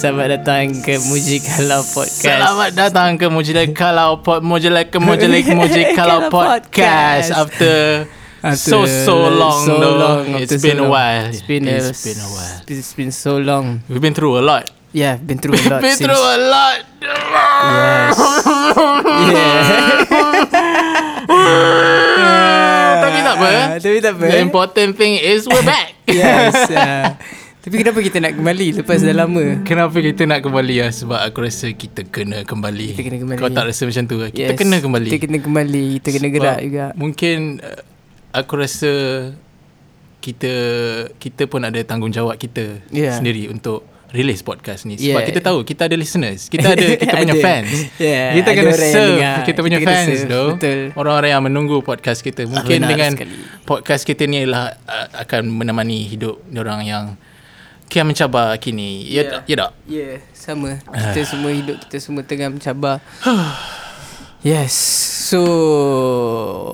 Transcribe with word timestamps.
selamat 0.00 0.40
datang 0.40 0.80
ke 0.80 0.96
Muji 0.98 1.44
Kalau 1.44 1.84
Podcast. 1.84 2.24
Selamat 2.24 2.70
datang 2.72 3.20
ke 3.20 3.26
Mujilai 3.28 3.68
Kalau 3.76 4.24
Pod 4.24 4.40
Mujilai 4.40 4.88
ke 4.88 4.96
Mujilai 4.96 5.44
Mujilai 5.52 5.92
Kalau 5.92 6.28
Kalau 6.28 6.32
Podcast 6.32 7.28
Podcast. 7.28 7.36
after, 7.36 7.76
so 8.56 8.80
After 8.80 9.04
so 9.04 9.16
long 9.28 9.60
so 9.60 9.72
though. 9.76 9.96
long, 10.00 10.24
It's 10.40 10.48
after 10.48 10.58
so 10.58 10.64
been 10.64 10.78
a 10.80 10.88
long. 10.88 10.92
while. 10.96 11.26
It's 11.28 11.44
been 11.44 11.64
a, 11.68 11.76
it's 11.76 12.00
been 12.00 12.16
a 12.16 12.28
while. 12.32 12.56
It's 12.64 12.92
been 12.96 13.12
so 13.12 13.32
long. 13.36 13.84
We've 13.92 14.00
been 14.00 14.16
through 14.16 14.40
a 14.40 14.44
lot. 14.44 14.72
Yeah, 14.90 15.20
been 15.20 15.36
through 15.38 15.60
a 15.60 15.64
lot. 15.70 15.80
been 15.84 15.92
since- 15.92 16.08
through 16.08 16.16
a 16.16 16.36
lot. 16.48 16.78
Yes. 17.04 18.16
yeah. 19.36 19.84
Tapi 23.00 23.18
tak 23.20 23.34
apa. 23.36 23.48
Tapi 23.78 23.98
tak 24.00 24.12
apa. 24.16 24.24
The 24.32 24.40
important 24.40 24.96
thing 24.96 25.20
is 25.20 25.44
we're 25.44 25.60
back. 25.62 25.92
yes. 26.08 26.56
ah. 26.72 27.20
Tapi 27.60 27.74
kenapa 27.76 28.00
kita 28.00 28.18
nak 28.18 28.32
kembali 28.34 28.66
lepas 28.74 28.98
dah 28.98 29.12
lama? 29.14 29.60
Kenapa 29.62 29.92
kita 29.94 30.24
nak 30.24 30.40
kembali 30.40 30.80
lah 30.80 30.90
Sebab 30.90 31.20
aku 31.20 31.38
rasa 31.40 31.68
kita 31.68 32.02
kena 32.02 32.40
kembali 32.42 32.96
Kita 32.96 33.04
kena 33.04 33.18
kembali. 33.20 33.36
Kau 33.36 33.52
tak 33.52 33.68
rasa 33.68 33.84
macam 33.84 34.04
tu 34.06 34.16
ke? 34.16 34.26
Kita 34.32 34.40
Yes. 34.46 34.56
kena 34.56 34.76
kembali 34.78 35.06
Kita 35.06 35.18
kena 35.20 35.38
kembali. 35.38 35.84
Kita 35.94 36.08
kena 36.08 36.20
Sebab 36.22 36.34
gerak 36.34 36.58
juga. 36.62 36.86
Mungkin 36.94 37.38
uh, 37.60 37.80
Aku 38.32 38.52
rasa 38.56 38.92
Kita 40.18 40.52
Kita 41.14 41.42
pun 41.44 41.60
ada 41.60 41.76
tanggungjawab 41.78 42.36
kita 42.36 42.80
Yeah. 42.88 43.12
Sendiri 43.12 43.46
untuk 43.46 43.84
Release 44.10 44.40
podcast 44.40 44.84
ni 44.84 44.96
Sebab 44.96 45.06
Yeah. 45.14 45.28
kita 45.28 45.40
tahu 45.40 45.58
Kita 45.62 45.84
ada 45.84 45.94
listeners 45.94 46.48
Kita 46.48 46.72
ada 46.72 46.86
kita 46.98 47.12
punya 47.14 47.36
Ada. 47.36 47.44
fans 47.44 47.70
Yeah, 47.94 48.28
Kita 48.34 48.48
ada 48.48 48.56
kena 48.56 48.64
yang 48.66 48.80
serve 48.88 49.12
dengar. 49.14 49.36
Kita 49.44 49.58
punya 49.60 49.78
Kita 49.78 49.86
fans 49.86 50.18
betul. 50.56 50.80
Orang-orang 50.96 51.30
yang 51.30 51.44
menunggu 51.44 51.76
podcast 51.80 52.20
kita 52.20 52.48
Mungkin 52.48 52.80
benar 52.80 52.88
dengan 52.88 53.12
sekali. 53.14 53.36
Podcast 53.62 54.02
kita 54.02 54.24
ni 54.24 54.48
uh, 54.48 54.72
Akan 55.12 55.44
menemani 55.46 56.08
hidup 56.08 56.40
Orang 56.50 56.82
yang 56.82 57.20
Kian 57.90 58.06
mencabar 58.06 58.54
kini 58.56 59.02
Ya, 59.04 59.26
Yeah. 59.26 59.42
ya 59.44 59.54
tak? 59.58 59.70
Ya, 59.84 59.98
yeah, 59.98 60.14
sama. 60.30 60.78
Ah. 60.86 61.10
Kita 61.10 61.26
semua 61.26 61.50
hidup 61.50 61.76
kita 61.82 61.98
semua 61.98 62.22
tengah 62.22 62.46
mencabar. 62.48 63.02
yes. 64.46 64.72
So, 65.26 65.42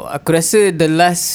aku 0.07 0.29
rasa 0.31 0.71
the 0.71 0.87
last 0.87 1.27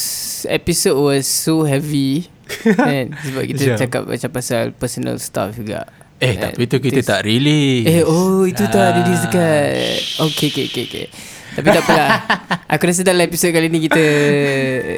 episode 0.45 0.95
was 0.95 1.25
so 1.25 1.61
heavy. 1.63 2.29
kan? 2.77 3.13
Sebab 3.15 3.43
kita 3.47 3.61
Macam- 3.65 3.79
cakap 3.79 4.01
macam 4.05 4.29
pasal 4.31 4.63
personal 4.71 5.17
stuff 5.17 5.55
juga. 5.55 5.89
Eh 6.21 6.37
Kan? 6.37 6.53
tapi 6.53 6.69
tu 6.69 6.77
kita 6.77 7.01
tak 7.01 7.25
release 7.25 7.89
Eh, 7.89 8.05
oh 8.05 8.45
itu 8.45 8.61
tu 8.63 8.77
ada 8.77 9.01
di 9.01 9.09
Ah. 9.09 9.17
dekat. 9.19 9.97
Okay, 10.21 10.47
okay, 10.47 10.65
okay, 10.69 10.83
okay. 10.85 11.05
Tapi 11.51 11.67
tak 11.67 11.83
apalah. 11.83 12.09
Aku 12.73 12.83
rasa 12.85 13.03
dalam 13.03 13.21
episod 13.21 13.49
kali 13.49 13.67
ni 13.67 13.83
kita 13.83 14.03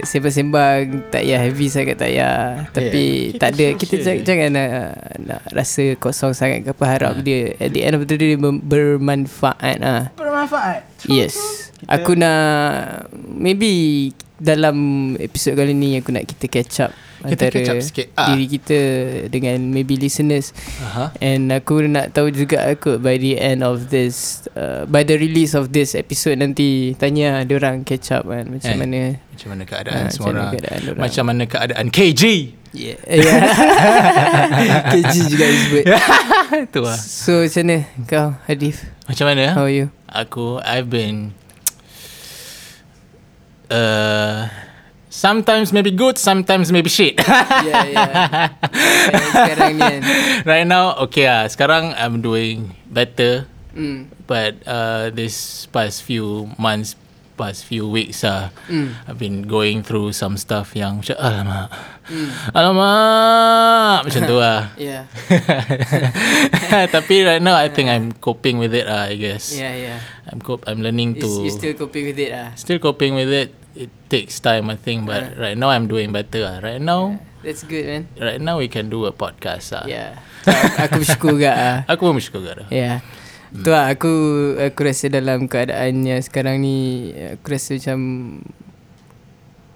sembang-sembang 0.03 1.09
tak 1.09 1.21
payah 1.21 1.39
heavy 1.41 1.67
sangat 1.67 1.97
tak 1.97 2.09
payah. 2.09 2.69
Tapi 2.69 3.03
kita 3.31 3.39
tak 3.39 3.49
ada 3.51 3.65
kita 3.73 3.95
chill. 3.97 4.21
jangan, 4.21 4.49
nak, 4.51 4.69
nak 5.19 5.41
rasa 5.49 5.97
kosong 5.97 6.31
sangat 6.31 6.61
ke 6.61 6.69
apa 6.69 6.85
harap 6.85 7.13
Ah. 7.13 7.21
dia 7.21 7.57
at 7.57 7.69
the 7.69 7.81
end 7.81 7.93
of 7.93 8.03
the 8.03 8.13
day 8.13 8.33
dia 8.33 8.39
ber- 8.39 8.61
bermanfaat 8.61 9.77
ah. 9.81 10.13
Bermanfaat 10.13 10.85
Yes. 11.03 11.35
Aku 11.83 12.15
nak 12.15 13.09
maybe 13.11 14.13
dalam 14.37 14.75
episod 15.17 15.53
kali 15.53 15.71
ni 15.71 15.97
aku 15.97 16.11
nak 16.11 16.23
kita 16.25 16.45
catch 16.47 16.75
up 16.81 16.91
Kita 17.23 17.47
antara 17.47 17.55
catch 17.55 17.71
up 17.71 17.79
sikit. 17.79 18.07
Ah. 18.13 18.27
diri 18.29 18.45
kita 18.45 18.79
dengan 19.27 19.57
maybe 19.65 19.95
listeners 19.95 20.51
Aha. 20.83 21.15
And 21.17 21.49
aku 21.49 21.87
nak 21.87 22.11
tahu 22.11 22.29
juga 22.29 22.67
aku 22.67 22.99
by 22.99 23.15
the 23.15 23.35
end 23.35 23.63
of 23.63 23.87
this 23.87 24.43
uh, 24.53 24.83
By 24.85 25.01
the 25.01 25.15
release 25.15 25.55
of 25.55 25.71
this 25.71 25.95
episode 25.95 26.37
nanti 26.37 26.93
Tanya 26.95 27.41
dia 27.41 27.55
orang 27.55 27.81
catch 27.81 28.11
up 28.11 28.27
kan 28.27 28.43
Macam 28.45 28.67
Eh, 28.67 28.75
mana 28.75 28.99
Macam 29.31 29.47
mana 29.49 29.63
keadaan 29.63 30.03
Ah, 30.03 30.09
semua 30.11 30.19
macam 30.19 30.27
mana 30.27 30.39
orang 30.41 30.51
keadaan 30.53 30.79
dorang. 30.83 30.99
Macam 30.99 31.23
mana 31.23 31.43
keadaan 31.47 31.85
KG 31.87 32.23
Yeah, 32.73 32.97
yeah. 33.07 34.81
KG 34.89 35.13
juga 35.29 35.45
disebut 35.45 35.83
Itu 36.67 36.79
lah 36.81 36.97
So 36.97 37.45
macam 37.45 37.61
mana 37.63 37.77
kau 38.03 38.27
Hadif 38.49 38.75
Macam 39.05 39.25
mana 39.29 39.43
How 39.53 39.63
are 39.63 39.73
you 39.73 39.87
Aku 40.09 40.57
I've 40.59 40.89
been 40.89 41.37
uh, 43.69 44.49
Sometimes 45.13 45.69
maybe 45.69 45.93
good 45.93 46.17
Sometimes 46.17 46.73
maybe 46.73 46.89
shit. 46.89 47.21
Yeah 47.21 47.85
yeah. 47.85 48.49
Sekarang 49.37 49.77
ni 49.77 49.81
kan. 49.85 50.01
Right 50.41 50.65
now 50.65 50.97
Okay 51.05 51.29
lah. 51.29 51.45
Sekarang 51.45 51.93
I'm 51.93 52.25
doing 52.25 52.73
better. 52.89 53.45
Mm. 53.77 54.09
But 54.25 54.65
uh, 54.65 55.13
this 55.13 55.69
past 55.69 56.01
few 56.01 56.49
months 56.57 56.97
Past 57.33 57.65
few 57.65 57.89
weeks 57.89 58.21
ah, 58.21 58.53
Mm. 58.69 58.93
I've 59.09 59.17
been 59.17 59.49
going 59.49 59.81
through 59.81 60.13
some 60.13 60.37
stuff 60.37 60.77
yang 60.77 61.01
macam 61.01 61.17
Alamak. 61.17 61.65
Mm. 62.05 62.29
Alamak. 62.53 63.97
Macam 64.05 64.21
tu 64.29 64.37
lah. 64.37 64.61
Yeah. 64.81 65.09
Tapi 66.93 67.25
right 67.25 67.41
now 67.41 67.57
I 67.57 67.73
think 67.73 67.89
I'm 67.89 68.13
coping 68.17 68.61
with 68.61 68.73
it 68.77 68.85
lah 68.85 69.09
I 69.09 69.17
guess. 69.17 69.53
Yeah 69.53 69.73
yeah. 69.73 69.99
I'm 70.29 70.41
cop- 70.45 70.65
I'm 70.69 70.81
learning 70.85 71.21
to 71.21 71.29
You 71.45 71.53
still 71.53 71.73
coping 71.73 72.09
with 72.09 72.17
it 72.21 72.33
lah. 72.33 72.53
Still 72.53 72.77
coping 72.77 73.13
with 73.17 73.29
it 73.33 73.49
It 73.73 73.89
takes 74.05 74.37
time 74.37 74.69
I 74.69 74.77
think 74.77 75.09
But 75.09 75.33
right 75.37 75.57
now 75.57 75.73
I'm 75.73 75.89
doing 75.89 76.13
better 76.13 76.45
lah 76.45 76.61
Right 76.61 76.77
now 76.77 77.17
That's 77.41 77.65
good 77.65 77.89
man 77.89 78.03
Right 78.21 78.37
now 78.37 78.61
we 78.61 78.69
can 78.69 78.93
do 78.93 79.09
a 79.09 79.13
podcast 79.13 79.73
lah 79.73 79.89
Yeah 79.89 80.21
Aku 80.77 81.01
bersyukur 81.01 81.41
juga 81.41 81.51
lah 81.57 81.77
Aku 81.91 82.05
pun 82.05 82.21
bersyukur 82.21 82.45
dah 82.45 82.67
Ya. 82.69 82.77
Yeah. 82.77 82.97
Tu 83.53 83.69
lah 83.69 83.93
aku 83.93 84.09
aku 84.57 84.81
rasa 84.81 85.13
dalam 85.13 85.45
keadaan 85.45 86.01
yang 86.01 86.17
sekarang 86.25 86.57
ni 86.65 87.09
aku 87.37 87.53
rasa 87.53 87.77
macam 87.77 87.97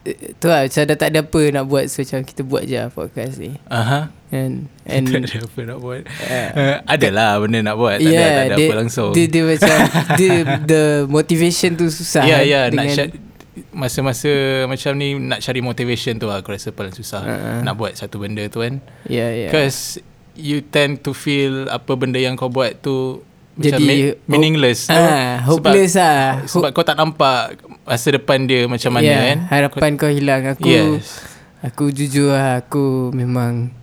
eh, 0.01 0.33
tu 0.41 0.49
lah 0.49 0.65
macam 0.65 0.81
dah 0.81 0.97
tak 0.97 1.09
ada 1.13 1.21
apa 1.21 1.41
nak 1.53 1.65
buat 1.69 1.85
so 1.85 2.01
macam 2.01 2.25
kita 2.25 2.41
buat 2.41 2.65
je 2.65 2.73
lah 2.73 2.89
podcast 2.89 3.37
ni. 3.37 3.53
Aha. 3.69 4.09
And 4.33 4.65
And 4.81 5.05
and 5.13 5.29
tak 5.29 5.29
ada 5.29 5.45
apa 5.45 5.59
nak 5.61 5.77
buat 5.77 6.01
Yeah. 6.25 6.49
uh, 6.57 6.77
Adalah 6.89 7.37
benda 7.37 7.59
nak 7.63 7.75
buat 7.77 8.01
Tak 8.01 8.09
ada, 8.09 8.17
tak 8.17 8.45
ada 8.49 8.55
dia, 8.57 8.67
apa 8.67 8.73
langsung 8.75 9.11
Dia, 9.13 9.25
dia 9.29 9.43
macam 9.45 9.77
dia, 10.17 10.33
the 10.65 10.83
motivation 11.05 11.69
tu 11.77 11.85
susah. 11.87 12.25
Ya 12.25 12.41
kan, 12.41 12.73
nak 12.73 12.81
dengan- 12.81 12.97
cari 12.97 13.26
Masa-masa 13.69 14.29
macam 14.63 14.91
ni 14.93 15.15
Nak 15.15 15.39
cari 15.39 15.59
motivation 15.59 16.15
tu 16.15 16.25
lah 16.25 16.39
Aku 16.39 16.49
rasa 16.49 16.69
paling 16.69 16.91
susah 16.91 17.21
Uh-uh. 17.21 17.59
Nak 17.61 17.73
buat 17.73 17.93
satu 17.93 18.17
benda 18.17 18.45
tu 18.45 18.59
kan 18.59 18.77
Ya 19.05 19.27
ya. 19.27 19.47
Because 19.47 19.97
You 20.33 20.61
tend 20.61 21.01
to 21.01 21.11
feel 21.11 21.65
Apa 21.67 21.93
benda 21.93 22.17
yang 22.17 22.33
kau 22.33 22.47
buat 22.47 22.77
tu 22.77 23.25
Macam 23.53 23.73
Jadi, 23.73 23.85
me- 23.85 24.17
meaningless 24.25 24.85
tu 24.85 24.93
Ah, 24.93 25.41
hopeless 25.43 25.93
lah. 25.93 26.45
Sebab 26.45 26.69
kau 26.71 26.81
tak 26.81 26.93
nampak 26.93 27.57
Masa 27.81 28.07
depan 28.11 28.43
dia 28.43 28.65
macam 28.65 28.91
mana 28.91 29.03
yeah, 29.03 29.21
kan 29.27 29.37
Harapan 29.49 29.91
kau 29.95 30.07
hilang 30.07 30.45
Aku 30.47 30.65
Yes 30.65 31.23
Aku 31.59 31.89
jujur 31.89 32.29
lah 32.29 32.61
Aku 32.61 33.09
memang 33.11 33.73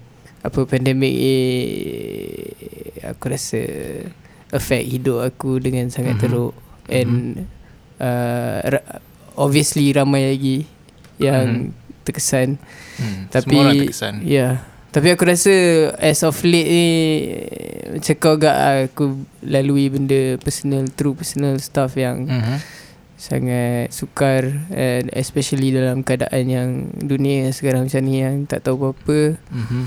Apa 0.40 0.62
pandemik 0.62 1.10
ni 1.10 1.38
Aku 3.02 3.24
rasa 3.26 3.60
Affect 4.50 4.86
hidup 4.86 5.24
aku 5.24 5.58
Dengan 5.58 5.88
sangat 5.88 6.14
Mhm. 6.14 6.20
teruk 6.20 6.52
And 6.86 7.48
uh, 7.96 8.60
ra- 8.62 8.88
Obviously 9.34 9.90
ramai 9.94 10.34
lagi 10.34 10.66
Yang 11.18 11.74
terkesan 12.02 12.48
hmm. 12.98 13.20
Tapi 13.30 13.54
Semua 13.54 13.62
orang 13.66 13.74
terkesan 13.86 14.14
Ya 14.22 14.30
yeah. 14.30 14.54
Tapi 14.94 15.10
aku 15.10 15.26
rasa 15.26 15.54
As 15.98 16.22
of 16.22 16.38
late 16.46 16.70
ni 16.70 16.88
Macam 17.98 18.14
kau 18.22 18.34
agak 18.38 18.56
Aku 18.94 19.26
lalui 19.42 19.90
benda 19.90 20.38
Personal 20.38 20.86
True 20.94 21.18
personal 21.18 21.58
stuff 21.58 21.98
yang 21.98 22.30
mm-hmm. 22.30 22.58
sangat 23.14 23.88
sukar 23.94 24.68
and 24.74 25.08
especially 25.16 25.72
dalam 25.72 26.04
keadaan 26.04 26.44
yang 26.44 26.70
dunia 27.00 27.48
sekarang 27.54 27.88
macam 27.88 28.02
ni 28.04 28.20
yang 28.20 28.44
tak 28.44 28.66
tahu 28.66 28.90
apa-apa. 28.90 29.40
Mm-hmm. 29.48 29.84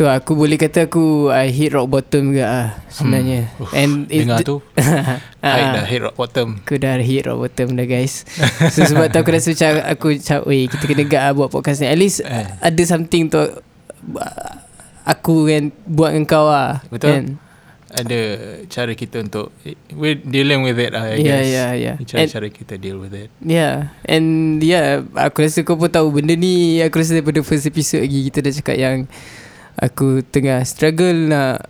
Tu 0.00 0.08
aku 0.08 0.32
boleh 0.32 0.56
kata 0.56 0.88
aku 0.88 1.28
I 1.28 1.52
hit 1.52 1.76
rock 1.76 1.92
bottom 1.92 2.32
juga 2.32 2.48
ah 2.48 2.68
sebenarnya. 2.88 3.52
Hmm. 3.52 3.60
Uff, 3.60 3.70
And 3.74 3.92
it- 4.08 4.24
Dengar 4.24 4.40
tu 4.40 4.64
I 5.44 5.60
Ah, 5.60 5.76
dah 5.76 5.84
hit 5.84 6.00
rock 6.00 6.16
bottom 6.16 6.56
Aku 6.58 6.74
dah 6.74 6.96
hit 6.96 7.22
rock 7.22 7.36
bottom 7.38 7.76
dah 7.76 7.84
guys 7.84 8.24
So 8.72 8.80
sebab 8.82 9.08
tu 9.08 9.18
aku 9.18 9.28
rasa 9.28 9.52
macam 9.52 9.70
Aku 9.86 10.06
macam 10.10 10.38
Weh 10.46 10.64
kita 10.66 10.84
kena 10.84 11.04
gak 11.04 11.22
lah 11.22 11.32
buat 11.34 11.48
podcast 11.48 11.80
ni 11.80 11.86
At 11.86 11.96
least 11.96 12.20
Eh. 12.22 12.48
ada 12.58 12.82
something 12.82 13.28
tu 13.28 13.44
Aku 15.02 15.44
kan 15.44 15.68
Buat 15.84 16.10
dengan 16.12 16.24
kau 16.24 16.46
lah 16.46 16.80
Betul. 16.88 17.12
kan? 17.12 17.24
ada 17.90 18.20
cara 18.70 18.94
kita 18.94 19.18
untuk 19.18 19.50
we 19.90 20.14
dealing 20.14 20.62
with 20.62 20.78
it 20.78 20.94
lah 20.94 21.10
I 21.10 21.18
Yeah, 21.18 21.42
guess. 21.42 21.46
yeah, 21.50 21.70
yeah. 21.74 21.96
Cara-cara 22.00 22.46
kita 22.48 22.78
deal 22.78 22.96
with 22.96 23.10
it. 23.10 23.34
Yeah 23.42 23.90
And 24.06 24.62
yeah 24.62 25.02
Aku 25.18 25.42
rasa 25.42 25.60
kau 25.60 25.74
pun 25.74 25.90
tahu 25.90 26.14
Benda 26.14 26.32
ni 26.32 26.78
Aku 26.80 26.96
rasa 26.96 27.12
daripada 27.12 27.42
first 27.42 27.66
episode 27.66 28.00
lagi 28.00 28.30
Kita 28.30 28.40
dah 28.40 28.52
cakap 28.54 28.76
yang 28.78 28.96
Aku 29.80 30.20
tengah 30.22 30.60
struggle 30.62 31.26
nak 31.26 31.64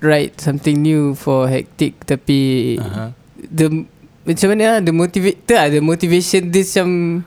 Write 0.00 0.40
something 0.40 0.80
new 0.80 1.12
For 1.12 1.46
hectic 1.46 2.00
Tapi 2.02 2.76
Aha. 2.76 3.12
The 3.36 3.84
Macam 4.24 4.46
mana 4.50 4.76
lah 4.76 4.80
The 4.80 4.92
motivate 4.92 5.44
Tak 5.44 5.72
the 5.72 5.80
motivation 5.80 6.48
This 6.48 6.72
macam 6.72 7.22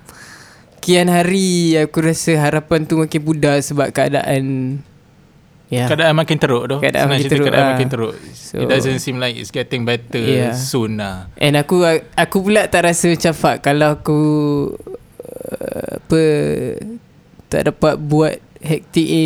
Kian 0.80 1.08
hari 1.08 1.78
Aku 1.78 2.02
rasa 2.02 2.38
harapan 2.38 2.86
tu 2.86 2.98
makin 2.98 3.22
pudar 3.22 3.58
Sebab 3.60 3.90
keadaan 3.90 4.78
Ya 5.70 5.86
Keadaan 5.86 6.18
makin 6.18 6.42
teruk 6.42 6.66
tu. 6.66 6.82
Keadaan 6.82 7.06
Senang 7.06 7.14
makin 7.14 7.30
teruk, 7.30 7.46
Keadaan 7.46 7.62
ah. 7.62 7.72
makin 7.78 7.90
teruk. 7.94 8.14
So- 8.34 8.58
It 8.58 8.66
doesn't 8.66 9.06
seem 9.06 9.22
like 9.22 9.38
it's 9.38 9.54
getting 9.54 9.86
better 9.86 10.18
Yeah. 10.18 10.58
soon 10.58 10.98
lah. 10.98 11.30
And 11.38 11.54
aku 11.54 11.86
aku 12.18 12.38
pula 12.42 12.66
tak 12.66 12.90
rasa 12.90 13.14
macam 13.14 13.34
fuck 13.38 13.58
kalau 13.62 13.94
aku 13.94 14.20
uh, 15.22 16.02
apa 16.02 16.22
tak 17.54 17.70
dapat 17.70 18.02
buat 18.02 18.42
hectic 18.66 19.08
A 19.14 19.26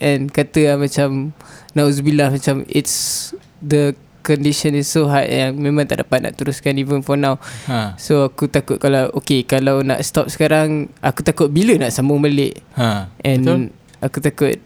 and 0.00 0.32
kata 0.32 0.74
lah 0.74 0.76
macam 0.80 1.36
nauzubillah 1.76 2.34
macam 2.34 2.66
it's 2.66 3.30
the 3.62 3.94
condition 4.20 4.76
is 4.76 4.88
so 4.88 5.08
hard 5.08 5.28
yang 5.28 5.56
memang 5.56 5.88
tak 5.88 6.04
dapat 6.04 6.20
nak 6.24 6.36
teruskan 6.36 6.76
even 6.76 7.00
for 7.00 7.16
now. 7.16 7.40
Ha. 7.68 7.96
So 7.96 8.28
aku 8.28 8.52
takut 8.52 8.76
kalau 8.76 9.08
okay 9.16 9.44
kalau 9.48 9.80
nak 9.80 10.04
stop 10.04 10.28
sekarang 10.28 10.92
aku 11.00 11.24
takut 11.24 11.48
bila 11.48 11.76
nak 11.80 11.92
sambung 11.92 12.20
balik. 12.20 12.60
Ha. 12.76 13.08
And 13.24 13.44
Betul? 13.44 13.60
aku 14.00 14.18
takut 14.20 14.56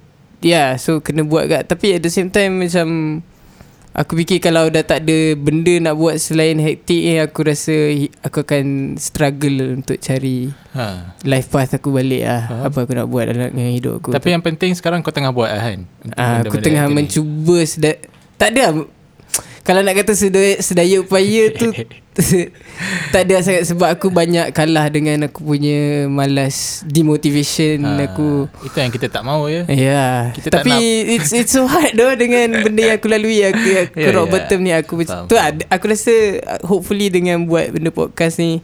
Yeah 0.45 0.77
so 0.77 1.01
kena 1.01 1.25
buat 1.25 1.49
kat 1.49 1.73
Tapi 1.73 1.97
at 1.97 2.05
the 2.05 2.13
same 2.13 2.29
time 2.29 2.61
macam 2.61 2.87
Aku 3.95 4.19
fikir 4.19 4.43
kalau 4.43 4.67
dah 4.69 4.83
tak 4.83 5.07
ada 5.07 5.19
benda 5.35 5.71
nak 5.79 5.95
buat 5.95 6.19
selain 6.19 6.59
hektik 6.59 6.99
ni 6.99 7.15
Aku 7.17 7.41
rasa 7.41 7.71
aku 8.21 8.43
akan 8.43 8.65
struggle 8.97 9.79
untuk 9.79 9.97
cari 9.97 10.51
Ha. 10.75 11.15
life 11.23 11.47
path 11.49 11.79
aku 11.79 11.95
balik 11.95 12.27
lah 12.27 12.43
Faham. 12.45 12.63
Apa 12.67 12.79
aku 12.83 12.93
nak 12.93 13.07
buat 13.07 13.31
dalam 13.31 13.55
hidup 13.55 14.03
aku 14.03 14.11
Tapi 14.11 14.29
yang 14.29 14.43
penting 14.43 14.75
sekarang 14.75 14.99
kau 15.01 15.15
tengah 15.15 15.31
buat 15.31 15.47
lah 15.49 15.63
kan? 15.65 15.81
Ah, 16.13 16.43
Aku 16.43 16.59
tengah 16.59 16.91
mencuba 16.91 17.63
seda- 17.63 18.03
Tak 18.35 18.51
ada 18.51 18.83
Kalau 19.65 19.81
nak 19.81 19.97
kata 19.97 20.13
sedaya, 20.13 20.61
sedaya 20.61 21.01
upaya 21.01 21.49
tu 21.51 21.73
Tak 23.13 23.25
ada 23.25 23.41
sangat 23.41 23.65
Sebab 23.65 23.89
aku 23.89 24.07
banyak 24.09 24.53
kalah 24.53 24.87
dengan 24.87 25.25
aku 25.25 25.41
punya 25.43 26.05
malas 26.07 26.85
Demotivation 26.85 27.81
Ha. 27.81 28.07
aku 28.07 28.45
Itu 28.61 28.77
yang 28.77 28.89
kita 28.89 29.09
tak 29.09 29.23
mahu 29.23 29.49
ya. 29.49 29.63
Ya 29.67 29.73
yeah. 29.75 30.15
Kita 30.31 30.53
Tapi 30.53 30.69
nak- 30.69 31.09
it's 31.11 31.31
it's 31.33 31.51
so 31.51 31.65
hard 31.65 31.91
doh 31.93 32.13
Dengan 32.13 32.55
benda 32.63 32.85
yang 32.85 32.97
aku 32.97 33.09
lalui 33.09 33.41
Aku, 33.43 33.57
aku 33.81 33.97
Ya, 33.99 34.13
rock 34.13 34.27
ya. 34.27 34.33
bottom 34.33 34.61
ni 34.61 34.71
Aku 34.71 34.93
Faham, 35.01 35.27
tu 35.27 35.35
lah 35.35 35.49
Aku 35.67 35.85
rasa 35.87 36.13
uh, 36.39 36.61
Hopefully 36.63 37.09
dengan 37.09 37.43
buat 37.45 37.73
benda 37.73 37.89
podcast 37.89 38.37
ni 38.37 38.61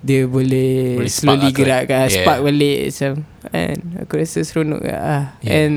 Dia 0.00 0.26
boleh, 0.26 0.98
Boleh 0.98 1.14
Slowly 1.14 1.38
lah 1.40 1.50
tu, 1.50 1.56
gerak 1.56 1.82
eh. 1.82 1.86
kan 1.86 1.98
Yeah. 2.04 2.14
Spark 2.18 2.40
balik 2.42 2.78
macam 2.86 3.12
and 3.48 3.78
Aku 4.02 4.12
rasa 4.14 4.38
seronok 4.42 4.82
ah. 4.88 5.38
Yes. 5.40 5.54
And 5.54 5.74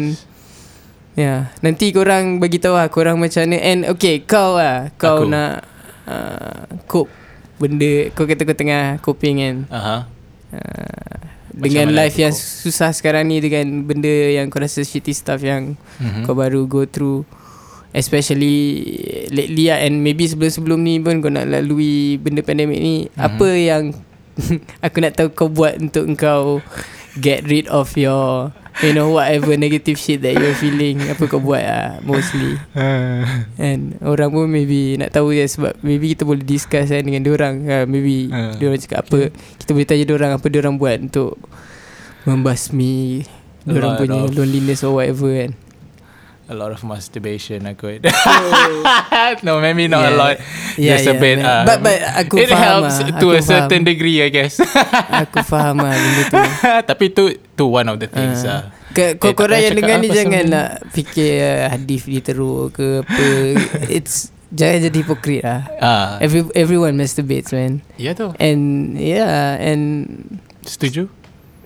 Ya 1.11 1.21
yeah. 1.21 1.39
Nanti 1.59 1.91
korang 1.91 2.39
bagi 2.39 2.55
tahu 2.55 2.71
lah 2.73 2.87
Korang 2.87 3.19
macam 3.19 3.43
mana 3.43 3.59
And 3.59 3.83
okay 3.85 4.23
Kau 4.23 4.55
lah 4.55 4.95
Kau 4.95 5.23
Aku. 5.23 5.27
nak 5.27 5.59
uh, 6.05 6.63
Cope 6.87 7.11
Benda 7.57 8.07
Kau 8.11 8.23
kata 8.23 8.41
kau 8.41 8.55
tengah 8.55 8.95
coping 8.99 9.35
kan 9.37 9.55
Aha. 9.67 9.97
uh, 10.49 11.15
Macam 11.51 11.61
Dengan 11.61 11.87
life 11.91 12.15
yang 12.15 12.31
cope? 12.31 12.39
susah 12.63 12.89
sekarang 12.91 13.27
ni 13.27 13.37
Dengan 13.37 13.83
benda 13.83 14.07
yang 14.07 14.47
kau 14.47 14.57
rasa 14.57 14.81
shitty 14.81 15.11
stuff 15.11 15.39
Yang 15.39 15.75
Mhm. 15.99 16.23
kau 16.23 16.31
baru 16.31 16.63
go 16.63 16.87
through 16.87 17.27
Especially 17.91 18.87
lately 19.27 19.67
lah 19.67 19.83
And 19.83 19.99
maybe 19.99 20.23
sebelum-sebelum 20.25 20.79
ni 20.79 20.97
pun 20.97 21.19
Kau 21.19 21.27
nak 21.27 21.43
lalui 21.45 22.15
benda 22.17 22.39
pandemik 22.39 22.79
ni 22.79 22.95
Mhm. 23.07 23.19
Apa 23.19 23.47
yang 23.51 23.83
Aku 24.87 25.03
nak 25.03 25.13
tahu 25.13 25.27
kau 25.29 25.51
buat 25.51 25.75
untuk 25.75 26.07
kau 26.15 26.63
Get 27.13 27.43
rid 27.43 27.67
of 27.67 27.91
your 27.93 28.55
You 28.79 28.95
know 28.95 29.11
whatever 29.11 29.51
negative 29.53 29.95
shit 29.95 30.23
that 30.23 30.33
you're 30.33 30.55
feeling 30.55 31.03
Apa 31.05 31.27
kau 31.27 31.37
buat 31.37 31.59
lah 31.59 31.99
mostly. 32.01 32.55
And 33.59 33.99
orang 33.99 34.31
pun 34.31 34.47
maybe 34.47 34.95
nak 34.95 35.11
tahu 35.11 35.35
je 35.35 35.43
Sebab 35.45 35.75
maybe 35.81 36.15
kita 36.15 36.23
boleh 36.23 36.41
discuss 36.41 36.87
kan 36.87 37.03
dengan 37.03 37.21
diorang. 37.21 37.61
Uh, 37.63 37.83
Maybe 37.83 38.31
Ah, 38.31 38.51
uh, 38.51 38.51
diorang 38.55 38.79
cakap 38.79 39.03
apa 39.03 39.29
Kita 39.59 39.69
boleh 39.71 39.83
tanya 39.85 40.05
diorang 40.05 40.31
apa 40.33 40.47
diorang 40.47 40.75
buat 40.75 40.97
untuk 40.97 41.35
Membasmi 42.23 43.27
Diorang 43.61 43.99
punya 43.99 44.23
of- 44.23 44.33
loneliness 44.33 44.81
or 44.81 44.97
whatever 44.97 45.29
kan 45.29 45.51
A 46.51 46.55
lot 46.55 46.75
of 46.75 46.83
masturbation 46.83 47.63
aku 47.63 48.03
No 49.47 49.63
maybe 49.63 49.87
not 49.87 50.03
Yeah. 50.03 50.11
a 50.11 50.13
lot 50.13 50.35
Yeah, 50.75 50.99
Just 50.99 51.07
a 51.07 51.15
yeah, 51.15 51.19
bit 51.19 51.35
man. 51.39 51.47
uh, 51.47 51.63
But- 51.63 51.79
but 51.81 51.97
aku 52.19 52.35
It 52.37 52.51
faham 52.51 52.61
helps 52.83 52.95
lah. 52.99 53.07
to 53.07 53.13
Aku 53.15 53.27
a 53.31 53.41
certain 53.41 53.81
faham. 53.81 53.87
degree 53.87 54.17
I 54.19 54.27
guess 54.27 54.59
Aku 55.23 55.39
faham 55.41 55.79
lah 55.79 55.95
benda 55.95 56.23
tu 56.27 56.39
Tapi 56.91 57.05
tu 57.09 57.23
tu 57.55 57.65
one 57.65 57.87
of 57.87 57.97
the 57.97 58.07
things 58.07 58.43
Ah. 58.43 58.51
uh. 58.51 58.63
Eh, 58.91 59.15
kau 59.15 59.31
tak 59.31 59.39
korang 59.39 59.55
yang 59.57 59.79
dengar 59.79 59.97
ni 59.97 60.11
jangan 60.11 60.43
nak 60.45 60.69
fikir 60.91 61.39
uh, 61.39 61.71
hadis 61.71 62.11
ni 62.11 62.19
teruk 62.19 62.75
ke 62.75 62.99
apa. 62.99 63.27
It's 63.87 64.27
jangan 64.51 64.83
jadi 64.83 64.97
hipokrit 64.99 65.41
lah. 65.47 65.63
Ah, 65.79 66.07
Every 66.19 66.43
everyone 66.51 66.99
masturbates 66.99 67.55
man. 67.55 67.79
Ya 67.95 68.11
tu 68.11 68.35
And 68.35 68.91
yeah 68.99 69.55
and 69.55 70.11
Setuju 70.67 71.07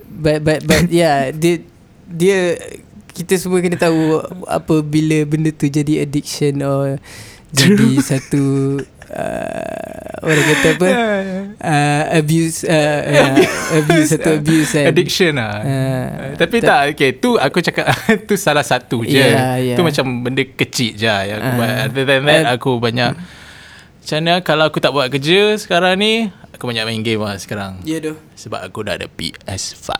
but 0.05 0.45
but 0.45 0.61
but 0.63 0.85
yeah 0.87 1.33
dia 1.33 1.65
dia 2.05 2.61
kita 3.15 3.33
semua 3.35 3.57
kena 3.57 3.79
tahu 3.79 4.19
apa 4.45 4.75
bila 4.81 5.23
benda 5.23 5.47
tu 5.49 5.65
jadi 5.65 6.03
addiction 6.03 6.59
or 6.59 6.99
jadi 7.49 8.03
satu 8.03 8.43
uh, 9.07 10.11
orang 10.19 10.45
kata 10.45 10.67
apa? 10.69 10.87
Uh, 11.55 12.03
abuse 12.13 12.61
uh, 12.61 12.99
yeah, 13.15 13.31
abuse 13.73 14.11
satu 14.11 14.35
abuse 14.35 14.75
kan? 14.75 14.91
Addiction 14.91 15.31
lah. 15.33 15.55
Ah, 15.57 16.07
Tapi 16.35 16.59
tak- 16.59 16.67
tak 16.67 16.81
Okay 16.91 17.09
tu 17.15 17.39
aku 17.39 17.63
cakap 17.63 17.87
Tu 18.27 18.35
salah 18.35 18.61
satu 18.61 19.01
je. 19.01 19.15
Yeah, 19.15 19.55
yeah. 19.55 19.77
Tu 19.79 19.81
macam 19.81 20.03
benda 20.19 20.43
kecil 20.43 20.93
je 20.93 21.07
Yang 21.07 21.39
aku 21.39 21.47
Ah. 21.47 21.55
buat. 21.55 21.71
Other 21.87 22.03
than 22.03 22.21
that 22.21 22.35
And- 22.35 22.49
Aku 22.51 22.71
banyak 22.77 23.11
Macam 23.15 24.15
mana 24.19 24.33
Kalau 24.43 24.63
aku 24.65 24.77
tak 24.77 24.91
buat 24.91 25.07
kerja 25.07 25.55
Sekarang 25.55 25.95
ni 25.95 26.27
Aku 26.51 26.67
banyak 26.67 26.83
main 26.83 26.99
game 26.99 27.19
lah 27.19 27.35
sekarang. 27.35 27.83
Ya 27.83 27.99
doh. 27.99 28.15
Sebab 28.33 28.63
aku 28.63 28.83
dah 28.83 28.95
ada 28.95 29.07
PS5 29.07 29.91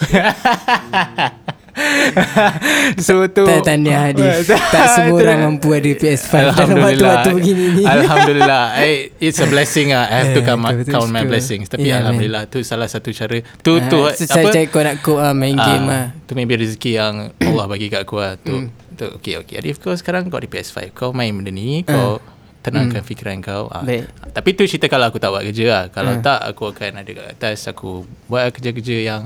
So 3.06 3.28
tu 3.28 3.44
Tak 3.44 3.60
tahniah 3.62 4.10
Hadif 4.10 4.48
Tak 4.48 4.86
semua 4.90 5.16
orang 5.20 5.40
mampu 5.44 5.68
ada 5.70 5.90
PS5 5.92 6.32
Dalam 6.32 6.48
Alhamdulillah. 6.48 6.88
waktu-waktu 6.88 7.30
begini 7.34 7.64
ni. 7.72 7.84
Alhamdulillah. 7.84 8.64
I, 8.74 8.90
It's 9.26 9.38
a 9.38 9.46
blessing 9.46 9.92
lah 9.92 10.08
I 10.08 10.14
have 10.18 10.30
to 10.32 10.40
Eh, 10.40 10.46
count, 10.46 10.60
betul, 10.62 10.76
betul, 10.82 10.92
count 10.94 11.10
my 11.10 11.24
blessings. 11.24 11.66
Tapi 11.68 11.84
Yeah, 11.84 12.00
man. 12.00 12.02
Alhamdulillah 12.08 12.42
Tu 12.48 12.58
salah 12.62 12.88
satu 12.88 13.12
cara. 13.12 13.38
Tu 13.60 13.72
Ah, 13.72 13.88
tu 13.88 13.98
so 14.16 14.24
Cara 14.26 14.60
kau 14.66 14.80
nak 14.80 14.96
cope 15.00 15.20
lah 15.20 15.32
Main 15.32 15.54
game 15.54 15.84
Ah, 15.84 15.86
lah 15.86 16.04
Tu 16.24 16.32
maybe 16.32 16.56
rezeki 16.56 16.90
yang 16.92 17.14
Allah 17.36 17.64
bagi 17.66 17.86
kat 17.86 18.02
aku 18.02 18.16
lah 18.16 18.34
Tu, 18.36 18.66
tu 18.94 19.06
okay, 19.12 19.36
okay. 19.36 19.60
Arif 19.60 19.76
kau 19.78 19.92
sekarang 19.92 20.26
kau 20.26 20.36
ada 20.36 20.48
PS5 20.48 20.90
Kau 20.90 21.10
main 21.12 21.30
benda 21.30 21.50
ni 21.50 21.82
Kau 21.82 22.18
tenangkan 22.60 22.98
fikiran 23.00 23.38
kau 23.38 23.70
ah. 23.70 23.86
Baik. 23.86 24.10
Tapi 24.32 24.48
tu 24.52 24.66
cerita 24.66 24.88
kalau 24.88 25.06
aku 25.06 25.22
tak 25.22 25.30
buat 25.30 25.44
kerja 25.44 25.64
lah 25.66 25.84
Kalau 25.88 26.18
tak 26.18 26.40
aku 26.42 26.72
akan 26.72 26.98
ada 26.98 27.10
kat 27.12 27.26
atas. 27.30 27.68
Aku 27.68 28.02
buat 28.26 28.50
kerja-kerja 28.50 28.96
yang 29.04 29.22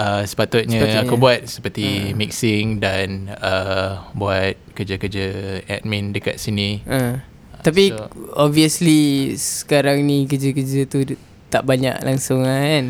uh, 0.00 0.22
sepatutnya, 0.24 0.80
Sepatutnya. 0.80 1.04
aku 1.04 1.14
buat 1.20 1.40
Seperti 1.44 2.16
mixing 2.16 2.80
dan 2.80 3.28
uh, 3.36 4.08
Buat 4.16 4.56
kerja-kerja 4.72 5.26
admin 5.68 6.16
dekat 6.16 6.40
sini 6.40 6.80
uh. 6.88 7.20
Tapi 7.60 7.92
So- 7.92 8.08
Obviously 8.40 9.36
Sekarang 9.36 10.00
ni 10.08 10.24
Kerja-kerja 10.24 10.88
tu 10.88 11.04
Tak 11.52 11.68
banyak 11.68 12.00
langsung 12.00 12.40
lah 12.40 12.56
kan 12.56 12.86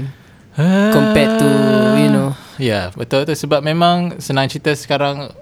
Compared 0.94 1.32
to 1.42 1.50
You 1.98 2.10
know 2.10 2.30
Ya 2.60 2.66
yeah, 2.66 2.84
betul 2.94 3.26
tu 3.26 3.34
Sebab 3.34 3.64
memang 3.64 4.22
Senang 4.22 4.46
cerita 4.46 4.70
sekarang 4.76 5.32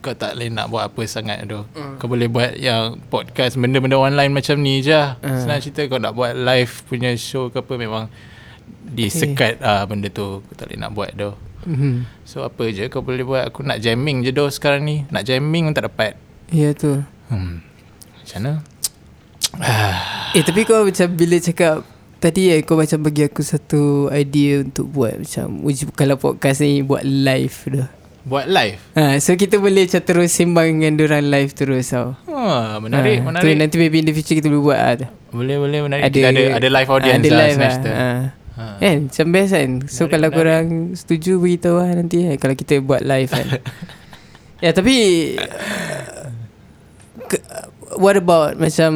Kau 0.00 0.16
tak 0.16 0.36
boleh 0.36 0.48
nak 0.48 0.72
buat 0.72 0.88
apa 0.88 1.02
sangat 1.04 1.44
tu 1.44 1.60
mm. 1.60 2.00
Kau 2.00 2.08
boleh 2.08 2.28
buat 2.28 2.56
yang 2.56 3.00
Podcast 3.08 3.56
Benda-benda 3.56 4.00
online 4.00 4.32
macam 4.32 4.60
ni 4.60 4.80
je 4.84 4.96
uh. 4.96 5.16
Senang 5.22 5.60
cerita 5.64 5.84
kau 5.88 6.00
nak 6.00 6.12
buat 6.12 6.36
live 6.36 6.72
Punya 6.88 7.16
show 7.16 7.48
ke 7.48 7.60
apa 7.60 7.76
Memang 7.76 8.08
Disekat 8.90 9.60
okay. 9.60 9.66
uh, 9.66 9.84
benda 9.86 10.08
tu 10.10 10.42
Kau 10.44 10.54
tak 10.56 10.70
boleh 10.70 10.78
nak 10.80 10.92
buat 10.92 11.10
tu 11.14 11.30
mm-hmm. 11.66 11.94
So 12.26 12.42
apa 12.42 12.64
je 12.70 12.90
kau 12.90 13.04
boleh 13.04 13.22
buat 13.22 13.48
Aku 13.50 13.62
nak 13.62 13.78
jamming 13.78 14.26
je 14.26 14.34
doh 14.34 14.50
sekarang 14.50 14.86
ni 14.86 15.06
Nak 15.08 15.26
jamming 15.26 15.70
pun 15.70 15.74
tak 15.76 15.86
dapat 15.86 16.18
Ya 16.50 16.74
tu 16.74 17.02
hmm. 17.30 17.54
Macam 18.22 18.38
mana 18.38 18.52
Eh 20.36 20.42
tapi 20.42 20.62
kau 20.66 20.86
macam 20.86 21.06
Bila 21.14 21.36
cakap 21.38 21.86
Tadi 22.20 22.52
eh, 22.52 22.60
kau 22.60 22.76
macam 22.76 23.00
bagi 23.00 23.24
aku 23.24 23.40
satu 23.40 24.12
idea 24.12 24.60
untuk 24.60 24.92
buat 24.92 25.24
macam 25.24 25.64
uji 25.64 25.88
kalau 25.96 26.20
podcast 26.20 26.60
ni 26.60 26.84
buat 26.84 27.00
live 27.00 27.56
dah. 27.72 27.88
Buat 28.28 28.52
live 28.52 28.76
Ha, 28.92 29.16
so 29.24 29.32
kita 29.32 29.56
boleh 29.56 29.88
macam 29.88 30.04
terus 30.04 30.36
sembang 30.36 30.68
dengan 30.68 31.00
diorang 31.00 31.24
live 31.24 31.56
terus 31.56 31.88
tau. 31.88 32.20
Wah, 32.28 32.76
Menarik 32.76 33.24
Ha, 33.24 33.32
Menarik 33.32 33.40
Tu, 33.40 33.56
nanti 33.56 33.76
maybe 33.80 34.04
in 34.04 34.12
the 34.12 34.12
future 34.12 34.36
kita 34.36 34.52
boleh 34.52 34.64
buat 34.68 34.80
lah. 35.00 35.10
Boleh 35.32 35.56
boleh 35.56 35.80
menarik 35.80 36.12
Kita 36.12 36.28
ada, 36.28 36.42
ada 36.60 36.68
live 36.68 36.90
audience 36.92 37.22
ada 37.24 37.28
lah 37.32 37.40
live 37.40 37.48
lah. 37.48 37.56
semester. 37.56 37.92
Ha. 37.96 38.08
Ha. 38.60 38.76
Kan 38.78 39.08
macam 39.08 39.26
best 39.30 39.50
kan 39.50 39.70
So 39.82 40.04
Menarik, 40.04 40.10
kalau 40.10 40.28
menarik. 40.28 40.36
korang 40.36 40.66
setuju 40.92 41.32
Beritahu 41.36 41.76
lah 41.78 41.90
nanti 41.94 42.18
eh, 42.22 42.36
Kalau 42.36 42.52
kita 42.52 42.76
buat 42.78 43.00
live 43.00 43.30
kan 43.30 43.46
Ya 44.64 44.70
tapi 44.70 44.96
uh, 45.40 46.28
what 47.96 48.14
about 48.14 48.56
macam 48.56 48.92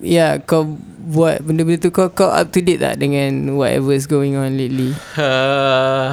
ya 0.00 0.38
kau 0.40 0.74
buat 1.00 1.40
benda-benda 1.40 1.80
tu 1.80 1.90
kau 1.90 2.10
kau 2.10 2.28
up 2.28 2.50
to 2.50 2.60
date 2.60 2.78
tak 2.78 2.98
dengan 2.98 3.54
whatever 3.54 3.90
is 3.90 4.04
going 4.04 4.34
on 4.34 4.54
lately? 4.54 4.92
Uh, 5.14 6.12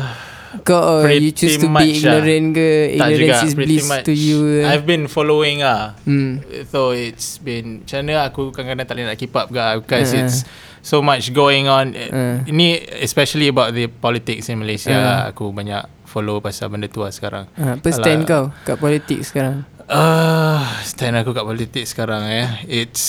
Kau 0.64 1.04
or 1.04 1.12
you 1.12 1.36
choose 1.36 1.58
to 1.58 1.68
be 1.68 1.76
Pretty 1.76 2.00
much 2.00 2.00
lah. 2.00 2.16
ignorant 2.16 2.48
ke? 2.54 2.70
Ignorance 2.96 3.20
juga 3.20 3.36
is 3.44 3.54
bliss 3.58 3.86
much. 3.86 4.06
to 4.06 4.14
you 4.14 4.38
ke? 4.40 4.60
I've 4.64 4.88
been 4.88 5.06
following 5.06 5.60
ah. 5.62 6.00
Hmm. 6.02 6.40
So 6.66 6.96
it's 6.96 7.36
been 7.38 7.84
Macam 7.84 7.98
mana 8.02 8.24
aku 8.24 8.42
kadang-kadang 8.50 8.88
tak 8.88 8.96
boleh 8.96 9.06
nak 9.06 9.18
keep 9.18 9.34
up 9.34 9.48
ke 9.50 9.60
Because 9.82 10.10
Uh. 10.10 10.22
it's 10.22 10.48
So 10.86 11.01
much 11.01 11.34
going 11.34 11.65
on 11.65 11.98
Uh. 11.98 12.46
Ini 12.46 12.77
especially 13.01 13.50
about 13.50 13.74
the 13.74 13.89
politics 13.89 14.46
in 14.48 14.62
Malaysia 14.62 14.94
Uh. 14.94 15.01
lah. 15.01 15.20
Aku 15.34 15.50
banyak 15.50 15.82
follow 16.06 16.38
pasal 16.38 16.70
benda 16.70 16.86
tu 16.86 17.01
lah 17.01 17.10
sekarang 17.10 17.50
Ha, 17.58 17.75
apa 17.75 17.88
stand 17.89 18.24
Alah. 18.24 18.30
kau 18.30 18.44
kat 18.63 18.77
politik 18.77 19.20
sekarang? 19.25 19.65
Uh, 19.86 20.63
stand 20.82 21.13
aku 21.13 21.34
kat 21.34 21.44
politik 21.44 21.84
sekarang 21.84 22.24
eh. 22.24 22.48
It's 22.65 23.04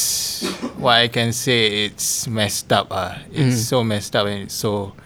what 0.76 0.99
I 0.99 1.09
can 1.09 1.30
say 1.30 1.87
it's 1.87 2.26
messed 2.26 2.68
up 2.68 2.88
ah. 2.90 3.21
It's 3.30 3.62
Mm. 3.62 3.68
so 3.71 3.76
messed 3.80 4.12
up 4.12 4.26
and 4.26 4.45
it's 4.45 4.56
so 4.56 4.97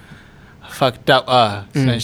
fucked 0.65 1.11
up 1.11 1.29
ah. 1.29 1.69
Mm. 1.77 2.00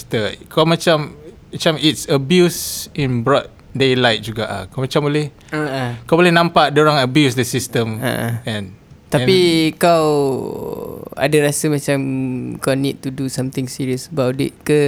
Kau 0.46 0.68
macam 0.68 1.16
macam 1.48 1.72
it's 1.80 2.04
abuse 2.06 2.90
in 2.92 3.24
broad 3.24 3.48
daylight 3.72 4.20
juga 4.20 4.44
ah. 4.44 4.62
Kau 4.68 4.84
macam 4.84 5.00
boleh 5.02 5.32
Uh, 5.48 5.96
kau 6.04 6.14
boleh 6.14 6.30
nampak 6.30 6.74
dia 6.74 6.84
orang 6.84 7.00
abuse 7.00 7.32
the 7.32 7.46
system 7.46 8.02
uh. 8.04 8.42
and 8.44 8.75
Tapi 9.06 9.38
kau 9.76 10.06
ada 11.14 11.36
rasa 11.40 11.66
macam 11.66 11.98
kau 12.58 12.74
need 12.74 12.98
to 12.98 13.08
do 13.08 13.26
something 13.26 13.64
serious 13.64 14.06
about 14.06 14.34
it 14.36 14.52
ke 14.60 14.80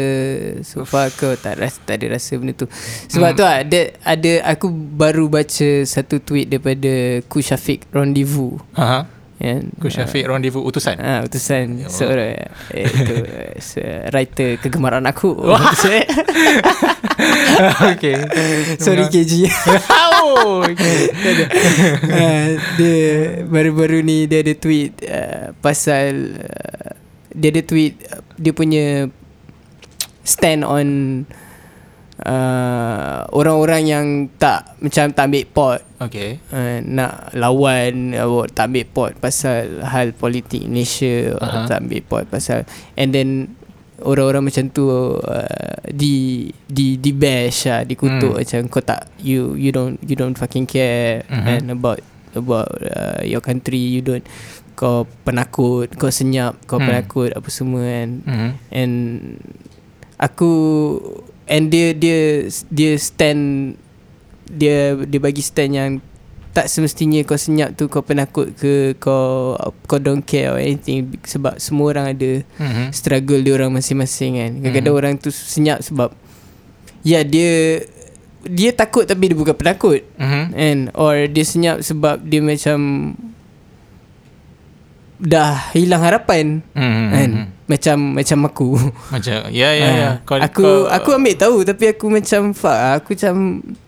so 0.61 0.83
far 0.83 1.09
kau 1.11 1.33
tak 1.35 1.57
rasa 1.57 1.79
tak 1.85 2.03
ada 2.03 2.19
rasa 2.19 2.35
benda 2.35 2.53
tu. 2.53 2.67
Sebab 3.09 3.31
Hmm. 3.31 3.39
tu 3.39 3.43
ah, 3.43 3.57
ada 3.61 3.81
ada 4.03 4.33
aku 4.45 4.67
baru 4.71 5.27
baca 5.27 5.69
satu 5.83 6.19
tweet 6.19 6.49
daripada 6.49 7.23
Ku 7.25 7.39
Syafiq 7.39 7.87
Rendezvous 7.89 8.59
Ha. 8.75 9.07
Kan. 9.39 9.71
Ku 9.79 9.87
Syafiq 9.87 10.27
rendezvous 10.27 10.67
utusan. 10.67 10.99
Ah, 10.99 11.23
utusan 11.23 11.83
Ya 11.83 11.89
seorang 11.89 12.35
eh, 12.75 12.85
itu 12.85 13.15
eh, 13.23 13.55
se- 13.63 14.03
writer 14.11 14.59
kegemaran 14.59 15.07
aku. 15.07 15.31
okay. 17.95 18.17
Sorry 18.83 19.07
KG. 19.11 19.47
oh, 20.19 20.63
okay. 20.63 20.99
uh, 22.11 22.49
dia 22.79 23.07
baru-baru 23.47 24.03
ni 24.03 24.27
dia 24.27 24.43
ada 24.43 24.55
tweet 24.55 24.93
uh, 25.07 25.55
pasal 25.63 26.39
uh, 26.39 26.91
dia 27.35 27.49
ada 27.55 27.63
tweet 27.63 27.95
uh, 28.11 28.23
dia 28.39 28.53
punya 28.55 28.87
stand 30.23 30.63
on 30.67 30.87
uh, 32.29 33.25
orang-orang 33.33 33.83
yang 33.83 34.07
tak 34.37 34.77
macam 34.79 35.09
tak 35.11 35.25
ambil 35.27 35.45
pot 35.49 35.81
Okay. 35.99 36.39
uh, 36.53 36.79
nak 36.85 37.33
lawan 37.35 38.13
uh, 38.13 38.45
tak 38.47 38.69
ambil 38.69 38.87
pot 38.87 39.13
pasal 39.17 39.83
hal 39.83 40.13
politik 40.13 40.63
Malaysia 40.65 41.35
uh-huh. 41.35 41.67
Tak 41.67 41.83
ambil 41.83 42.03
pot 42.05 42.25
pasal 42.29 42.63
and 42.95 43.11
then 43.11 43.57
orang-orang 43.99 44.47
macam 44.47 44.71
tu 44.71 44.87
uh, 45.19 45.75
di 45.91 46.47
di 46.63 46.95
di 46.97 47.11
bash 47.11 47.67
lah 47.67 47.83
dikutuk 47.83 48.31
Hmm. 48.31 48.39
macam 48.39 48.61
kau 48.71 48.79
tak 48.79 49.11
you 49.19 49.59
you 49.59 49.75
don't 49.75 49.99
you 50.05 50.15
don't 50.15 50.39
fucking 50.39 50.65
care 50.65 51.27
Mhm. 51.27 51.47
and 51.49 51.65
about 51.73 51.99
about 52.37 52.71
uh, 52.79 53.25
your 53.25 53.43
country 53.43 53.81
you 53.91 53.99
don't 53.99 54.23
kau 54.79 55.03
penakut 55.27 55.91
kau 55.99 56.07
senyap 56.07 56.55
kau 56.63 56.79
Hmm. 56.79 56.87
penakut 56.87 57.35
apa 57.35 57.49
semua 57.51 57.83
kan 57.83 58.23
Mm-hmm. 58.23 58.51
and 58.71 58.95
aku 60.15 60.51
and 61.49 61.69
dia 61.69 61.91
dia 61.91 62.45
dia 62.69 62.93
stand 62.95 63.75
dia 64.47 64.77
dia 64.99 65.19
bagi 65.19 65.41
stand 65.41 65.73
yang 65.73 65.91
tak 66.49 66.67
semestinya 66.67 67.21
kau 67.23 67.37
senyap 67.37 67.73
tu 67.73 67.87
kau 67.87 68.01
penakut 68.01 68.51
ke 68.53 68.97
kau 68.97 69.55
kau 69.85 69.99
don't 69.99 70.23
care 70.23 70.51
or 70.51 70.59
anything 70.59 71.07
sebab 71.23 71.57
semua 71.57 71.93
orang 71.93 72.07
ada 72.13 72.31
Mm-hmm. 72.57 72.87
struggle 72.91 73.39
dia 73.39 73.55
orang 73.55 73.71
masing-masing 73.71 74.33
kan 74.35 74.51
kadang-kadang 74.59 74.91
Mhm. 74.91 74.99
orang 74.99 75.15
tu 75.15 75.29
senyap 75.29 75.79
sebab 75.81 76.11
ya 77.03 77.23
dia 77.23 77.85
dia 78.41 78.71
takut 78.71 79.05
tapi 79.05 79.29
dia 79.29 79.37
bukan 79.37 79.55
penakut 79.55 80.03
Mm-hmm. 80.17 80.45
and 80.55 80.81
or 80.95 81.27
dia 81.27 81.45
senyap 81.45 81.79
sebab 81.81 82.23
dia 82.23 82.41
macam 82.41 82.79
dah 85.19 85.71
hilang 85.71 86.01
harapan 86.01 86.63
Mm-hmm. 86.73 87.09
kan 87.11 87.31
macam 87.67 87.97
macam 88.15 88.39
aku 88.45 88.69
Macam 89.09 89.35
ya 89.51 89.69
ya 89.71 89.89
ya. 89.93 90.09
Ah, 90.25 90.41
aku 90.41 90.87
aku 90.87 91.09
ambil 91.13 91.35
tahu 91.35 91.59
tapi 91.63 91.91
aku 91.91 92.07
macam 92.09 92.51
fuck 92.53 92.73
ah, 92.73 92.97
aku 92.97 93.13
macam 93.13 93.35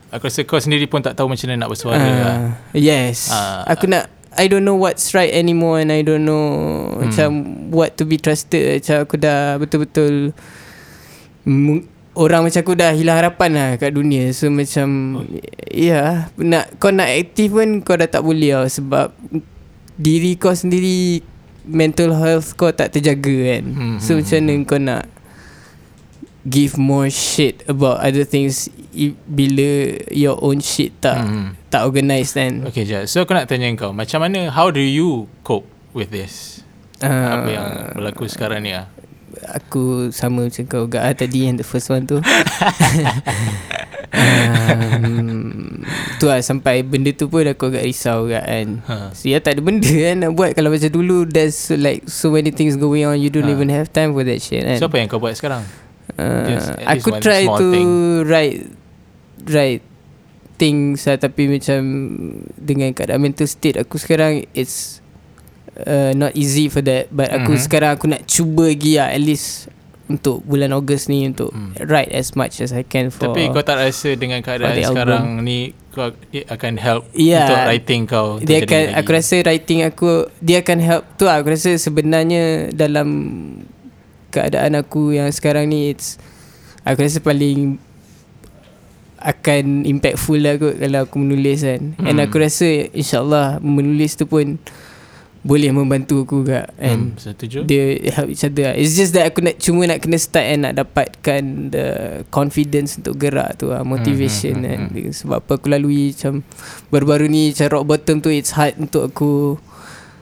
aku 0.07 0.23
rasa 0.23 0.43
kau 0.43 0.59
sendiri 0.59 0.85
pun 0.85 0.99
tak 0.99 1.15
tahu 1.15 1.25
macam 1.25 1.47
mana 1.47 1.65
nak 1.65 1.69
bersuara 1.71 1.97
uh, 1.97 2.11
lah. 2.13 2.37
yes 2.71 3.31
Ah. 3.31 3.63
aku 3.65 3.87
nak 3.87 4.11
I 4.31 4.47
don't 4.47 4.61
know 4.61 4.75
what's 4.75 5.11
right 5.11 5.27
anymore 5.29 5.79
and 5.79 5.89
I 5.89 6.01
don't 6.01 6.23
know 6.23 6.47
Hmm. 6.91 6.99
macam 7.01 7.29
what 7.69 7.95
to 7.95 8.03
be 8.03 8.15
trusted 8.15 8.77
macam 8.77 8.97
aku 9.01 9.15
dah 9.17 9.55
betul-betul 9.57 10.35
mu- 11.43 11.83
orang 12.13 12.43
macam 12.43 12.59
aku 12.59 12.75
dah 12.75 12.91
hilang 12.91 13.17
harapan 13.17 13.49
lah 13.51 13.69
kat 13.75 13.91
dunia 13.91 14.29
so 14.29 14.47
macam 14.47 14.87
Oh. 15.15 15.23
ya 15.65 15.71
yeah, 15.71 16.09
nak 16.37 16.75
kau 16.77 16.91
nak 16.91 17.07
aktif 17.07 17.49
pun 17.49 17.79
kau 17.79 17.95
dah 17.95 18.05
tak 18.05 18.21
boleh 18.21 18.53
lah 18.53 18.67
sebab 18.67 19.15
diri 20.01 20.33
kau 20.33 20.51
sendiri 20.51 21.21
mental 21.61 22.11
health 22.11 22.53
kau 22.53 22.69
tak 22.69 22.89
terjaga 22.89 23.29
kan 23.51 23.63
Hmm, 23.63 23.97
so 23.97 24.11
hmm, 24.11 24.19
macam 24.19 24.37
mana 24.39 24.53
kau 24.65 24.79
nak 24.81 25.03
give 26.41 26.73
more 26.75 27.05
shit 27.07 27.61
about 27.67 28.01
other 28.01 28.25
things 28.25 28.65
i- 28.91 29.13
bila 29.23 29.69
your 30.09 30.41
own 30.41 30.57
shit 30.57 30.89
tak 30.97 31.21
Hmm. 31.21 31.53
tak 31.69 31.85
organised 31.85 32.33
kan 32.33 32.65
Okay 32.65 32.81
je. 32.81 33.05
So 33.05 33.21
aku 33.21 33.31
nak 33.31 33.45
tanya 33.45 33.69
kau, 33.73 33.93
macam 33.93 34.19
mana 34.19 34.49
how 34.49 34.67
do 34.67 34.81
you 34.81 35.29
cope 35.39 35.63
with 35.93 36.09
this? 36.09 36.65
Ah, 36.97 37.37
Apa 37.37 37.47
yang 37.47 37.67
berlaku 37.93 38.25
sekarang 38.25 38.61
ni 38.61 38.73
ah? 38.73 38.89
Aku 39.51 40.09
sama 40.09 40.45
macam 40.45 40.63
kau 40.65 40.85
gak 40.85 41.01
ah, 41.01 41.13
tadi 41.13 41.45
yang 41.45 41.55
the 41.55 41.65
first 41.65 41.87
one 41.87 42.05
tu 42.05 42.21
um, 44.13 45.81
Tu 46.19 46.25
lah 46.27 46.39
sampai 46.39 46.83
benda 46.83 47.09
tu 47.11 47.27
pun 47.27 47.41
aku 47.43 47.73
agak 47.73 47.83
risau 47.83 48.27
kan 48.27 48.43
kan 48.43 48.67
Ha. 48.85 48.95
So 49.13 49.27
ya 49.27 49.39
tak 49.39 49.57
ada 49.57 49.61
benda 49.63 49.87
kan 50.05 50.15
nak 50.21 50.31
buat 50.33 50.53
Kalau 50.53 50.69
macam 50.69 50.89
dulu 50.89 51.25
There's 51.25 51.57
so, 51.57 51.73
like 51.75 52.05
so 52.05 52.29
many 52.29 52.51
things 52.51 52.75
going 52.75 53.03
on 53.03 53.17
You 53.17 53.29
don't 53.29 53.47
Ha. 53.47 53.53
even 53.53 53.69
have 53.69 53.89
time 53.89 54.13
for 54.13 54.21
that 54.21 54.39
shit 54.39 54.61
kan 54.61 54.77
So 54.77 54.87
apa 54.87 54.97
yang 54.97 55.07
kau 55.07 55.17
buat 55.17 55.33
sekarang? 55.33 55.63
Just 56.11 56.69
uh, 56.69 56.77
least 56.77 57.01
Aku 57.01 57.09
try 57.17 57.47
to 57.47 57.67
thing. 57.71 57.89
write 58.27 58.59
Write 59.47 59.83
Things 60.55 61.07
lah 61.07 61.17
Tapi 61.17 61.49
macam 61.49 61.79
Dengan 62.53 62.93
keadaan 62.93 63.21
mental 63.21 63.49
state 63.49 63.81
Aku 63.81 63.97
sekarang 63.97 64.45
It's 64.53 65.00
uh, 65.77 66.11
Not 66.13 66.33
easy 66.33 66.67
for 66.67 66.81
that 66.81 67.07
But 67.09 67.29
aku 67.29 67.53
Mhm. 67.53 67.61
sekarang 67.61 67.91
Aku 67.93 68.05
nak 68.05 68.23
cuba 68.23 68.67
lagi 68.67 68.95
lah 68.95 69.09
At 69.09 69.19
least 69.19 69.71
Untuk 70.05 70.43
bulan 70.43 70.71
Ogos 70.71 71.07
ni 71.07 71.23
Untuk 71.23 71.49
Hmm. 71.49 71.71
write 71.81 72.11
as 72.11 72.33
much 72.33 72.59
as 72.59 72.69
I 72.69 72.81
can 72.81 73.07
for 73.07 73.29
Tapi 73.29 73.47
kau 73.49 73.61
tak 73.61 73.79
rasa 73.79 74.11
dengan 74.13 74.39
keadaan 74.39 74.73
the 74.73 74.83
album. 74.83 74.95
sekarang 74.97 75.25
ni 75.41 75.59
kau 75.89 76.07
dia 76.29 76.47
akan 76.47 76.73
help 76.75 77.03
Yeah. 77.11 77.43
untuk 77.43 77.59
writing 77.65 78.01
kau 78.05 78.27
dia 78.39 78.63
akan 78.63 78.79
lagi. 78.81 78.95
aku 78.95 79.09
rasa 79.11 79.35
writing 79.41 79.79
aku 79.83 80.09
dia 80.39 80.57
akan 80.57 80.79
help 80.79 81.03
tu 81.15 81.27
lah, 81.27 81.35
aku 81.35 81.51
rasa 81.51 81.75
sebenarnya 81.75 82.71
dalam 82.71 83.07
keadaan 84.29 84.79
aku 84.79 85.11
yang 85.11 85.27
sekarang 85.27 85.67
ni 85.67 85.91
it's 85.91 86.15
aku 86.81 87.03
rasa 87.03 87.19
paling 87.19 87.75
akan 89.19 89.83
impactful 89.83 90.39
lah 90.39 90.55
kot 90.55 90.79
kalau 90.79 90.99
aku 91.03 91.15
menulis 91.19 91.59
kan 91.59 91.93
hmm. 91.93 92.07
and 92.07 92.17
aku 92.17 92.39
rasa 92.39 92.65
insyaallah 92.89 93.59
menulis 93.59 94.15
tu 94.15 94.25
pun 94.25 94.57
boleh 95.41 95.73
membantu 95.73 96.21
aku 96.21 96.45
juga 96.45 96.69
and 96.77 97.13
hmm, 97.13 97.17
setuju? 97.17 97.65
dia 97.65 97.97
help 98.13 98.29
each 98.29 98.45
other 98.45 98.69
lah. 98.69 98.75
It's 98.75 98.93
just 98.93 99.13
that 99.13 99.25
aku 99.25 99.41
nak 99.41 99.57
cuma 99.57 99.85
nak 99.85 99.97
kena 99.97 100.15
start 100.15 100.45
and 100.45 100.61
nak 100.63 100.77
dapatkan 100.77 101.41
the 101.67 101.85
confidence 102.27 102.95
untuk 102.95 103.17
gerak 103.17 103.57
tu 103.57 103.69
lah, 103.69 103.81
motivation 103.81 104.61
Hmm, 104.61 104.65
hmm, 104.65 104.69
kan. 104.69 104.79
hmm, 105.01 105.13
Sebab 105.13 105.37
apa 105.41 105.51
aku 105.55 105.67
lalui 105.67 106.13
macam 106.13 106.45
baru-baru 106.87 107.25
ni 107.25 107.49
macam 107.49 107.67
rock 107.69 107.85
bottom 107.87 108.17
tu 108.17 108.29
it's 108.29 108.53
hard 108.53 108.77
untuk 108.77 109.09
aku 109.09 109.57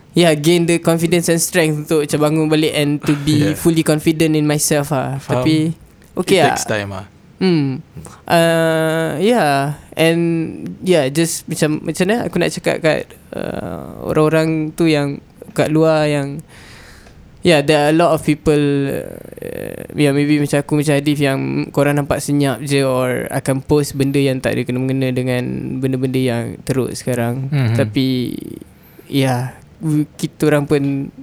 Yeah, 0.10 0.34
gain 0.34 0.66
the 0.66 0.82
confidence 0.82 1.30
and 1.30 1.38
strength 1.38 1.86
untuk 1.86 2.02
macam 2.02 2.20
bangun 2.20 2.46
balik 2.50 2.74
and 2.74 2.98
to 3.00 3.14
be 3.14 3.38
Yeah. 3.46 3.54
fully 3.54 3.86
confident 3.86 4.34
in 4.34 4.44
myself. 4.44 4.90
Faham. 4.90 5.22
Tapi 5.22 5.78
okay 6.18 6.40
It 6.40 6.44
lah. 6.44 6.48
takes 6.56 6.66
time 6.66 6.90
ah. 6.92 7.06
Hmm. 7.40 7.80
Uh, 8.28 9.16
yeah. 9.20 9.80
And 9.96 10.22
yeah, 10.84 11.08
just 11.08 11.48
macam 11.48 11.84
macam 11.84 12.04
mana 12.08 12.28
aku 12.28 12.36
nak 12.40 12.52
cakap 12.52 12.76
kat 12.84 13.00
uh, 13.32 14.04
orang-orang 14.08 14.76
tu 14.76 14.88
yang 14.88 15.24
kat 15.56 15.72
luar 15.72 16.08
yang 16.08 16.44
Yeah, 17.40 17.64
there 17.64 17.88
are 17.88 17.92
a 17.92 17.96
lot 17.96 18.12
of 18.12 18.28
people 18.28 18.60
uh, 18.92 19.88
Yeah, 19.96 20.12
maybe 20.12 20.44
macam 20.44 20.60
aku 20.60 20.84
macam 20.84 21.00
Hadif 21.00 21.24
yang 21.24 21.72
korang 21.72 21.96
nampak 21.96 22.20
senyap 22.20 22.60
je 22.60 22.84
Or 22.84 23.32
akan 23.32 23.64
post 23.64 23.96
benda 23.96 24.20
yang 24.20 24.44
tak 24.44 24.60
ada 24.60 24.68
kena-mengena 24.68 25.16
dengan 25.16 25.40
benda-benda 25.80 26.20
yang 26.20 26.60
teruk 26.68 26.92
sekarang 27.00 27.48
Mhm. 27.48 27.80
Tapi 27.80 28.08
Yeah, 29.08 29.56
kita 30.20 30.52
orang 30.52 30.68
pun 30.68 31.16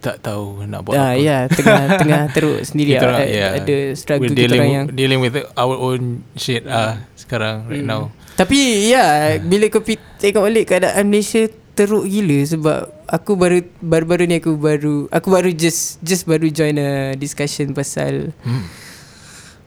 Tak 0.00 0.16
tahu 0.18 0.64
nak 0.64 0.80
buat 0.80 0.96
ah, 0.96 1.12
apa. 1.12 1.20
Ya, 1.20 1.38
tengah 1.44 1.82
tengah 2.00 2.22
teruk 2.30 2.60
sendiri 2.62 2.96
Kita 2.96 3.04
lah. 3.04 3.12
orang- 3.14 3.28
yeah. 3.30 3.50
Ada 3.54 3.76
struggle 3.94 4.22
We're 4.22 4.32
kita 4.32 4.40
dealing 4.42 4.60
orang 4.62 4.72
yang 4.72 4.86
dealing 4.90 5.20
with 5.20 5.36
our 5.54 5.76
own 5.76 6.02
shit 6.34 6.64
ah 6.64 7.04
sekarang 7.14 7.64
right 7.66 7.80
Hmm. 7.80 7.90
now. 7.90 8.02
Tapi 8.32 8.56
ya 8.88 9.04
Bila 9.36 9.68
kau 9.68 9.84
tengok 10.16 10.40
balik 10.40 10.64
Keadaan 10.66 11.04
Malaysia 11.04 11.44
Teruk 11.70 12.08
gila 12.08 12.40
Sebab 12.42 12.80
Aku 13.06 13.36
baru 13.36 13.60
Baru-baru 13.76 14.24
ni 14.24 14.40
aku 14.40 14.56
baru 14.56 15.04
Aku 15.08 15.28
baru 15.28 15.52
just 15.52 16.00
Just 16.00 16.24
baru 16.24 16.48
join 16.48 16.72
a 16.74 16.90
Discussion 17.14 17.70
pasal 17.70 18.32
Hmm. 18.40 18.64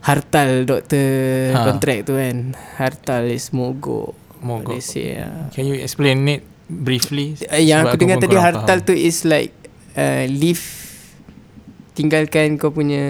Hartal 0.01 0.65
doktor 0.65 1.53
Ha. 1.53 1.63
Kontrak 1.63 2.03
tu 2.03 2.17
kan 2.17 2.57
Hartal 2.75 3.29
is 3.29 3.53
mogok 3.53 4.17
Mogok. 4.41 4.73
They 4.73 4.81
say 4.81 5.05
ya. 5.15 5.47
Can 5.49 5.63
you 5.65 5.77
explain 5.77 6.27
it 6.27 6.41
briefly? 6.65 7.39
Uh, 7.43 7.55
Yang 7.55 7.79
Sebab 7.79 7.93
aku 7.93 8.01
dengar 8.01 8.17
tadi 8.19 8.35
Hartal 8.35 8.67
faham. 8.75 8.87
tu 8.89 8.93
is 8.93 9.23
like 9.23 9.53
uh, 9.93 10.23
Leave 10.25 10.63
Tinggalkan 11.93 12.57
kau 12.57 12.69
punya 12.69 13.05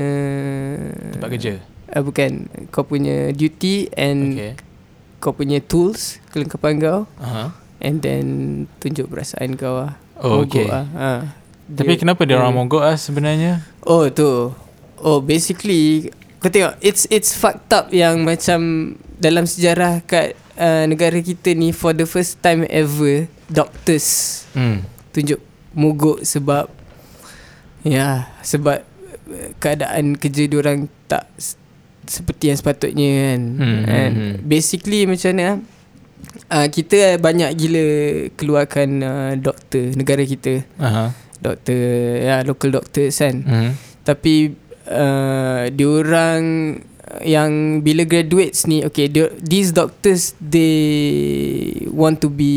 Tempat 1.11 1.29
kerja. 1.31 1.53
uh, 1.89 2.01
Bukan 2.01 2.31
Kau 2.67 2.83
punya 2.83 3.31
duty 3.31 3.87
And 3.89 4.21
Okay. 4.33 4.53
kau 5.17 5.31
punya 5.31 5.59
tools 5.59 6.19
Kelengkapan 6.29 6.77
kau 6.77 6.99
Uh-huh. 7.15 7.47
And 7.79 7.99
then 7.99 8.25
Tunjuk 8.77 9.07
perasaan 9.07 9.55
kau 9.55 9.79
lah 9.79 9.95
Oh, 10.15 10.39
Mogok 10.39 10.55
okay. 10.55 10.67
lah. 10.67 10.85
ha. 10.93 11.11
Tapi 11.65 11.95
kenapa 11.95 12.23
dia 12.23 12.35
orang 12.35 12.51
Hmm. 12.51 12.59
mogok 12.61 12.83
ah 12.83 12.93
sebenarnya? 12.93 13.63
Oh 13.81 14.07
tu 14.07 14.51
Oh 14.99 15.19
basically 15.19 16.11
Kau 16.37 16.47
tengok 16.47 16.75
It's 16.79 17.07
it's 17.07 17.31
fucked 17.31 17.71
up 17.71 17.87
yang 17.89 18.21
macam 18.21 18.59
Dalam 19.15 19.43
sejarah 19.43 20.03
kat 20.03 20.35
uh, 20.53 20.83
Negara 20.85 21.15
kita 21.17 21.51
ni 21.51 21.71
For 21.71 21.91
the 21.91 22.03
first 22.03 22.39
time 22.39 22.67
ever 22.67 23.31
Doctors 23.47 24.43
Hmm. 24.51 24.83
Tunjuk 25.09 25.39
mogok 25.73 26.21
sebab 26.21 26.69
Ya 27.81 28.31
Sebab 28.39 28.81
Keadaan 29.57 30.15
kerja 30.15 30.45
diorang 30.45 30.87
Tak 31.05 31.27
Seperti 32.03 32.49
yang 32.49 32.57
sepatutnya 32.57 33.09
kan 33.11 33.41
Hmm, 33.55 33.81
And 33.83 34.13
hmm, 34.13 34.31
hmm. 34.35 34.35
Basically 34.43 35.03
macam 35.03 35.31
mana 35.33 35.47
uh, 36.47 36.67
Kita 36.67 37.17
banyak 37.17 37.51
gila 37.53 37.87
Keluarkan 38.33 38.89
uh, 38.99 39.33
doktor 39.35 39.91
Negara 39.93 40.23
kita 40.23 40.63
Aha. 40.77 41.11
Doktor 41.37 41.79
Ya 42.19 42.39
local 42.41 42.71
doctors 42.71 43.15
kan 43.15 43.43
Hmm. 43.43 43.71
tapi 44.03 44.51
uh, 44.83 45.71
diorang 45.71 46.43
yang 47.21 47.51
bila 47.79 48.01
graduates 48.03 48.65
ni 48.65 48.81
okay 48.81 49.05
dia, 49.05 49.29
these 49.37 49.69
doctors 49.69 50.33
they 50.39 50.73
want 51.89 52.17
to 52.17 52.27
be 52.27 52.53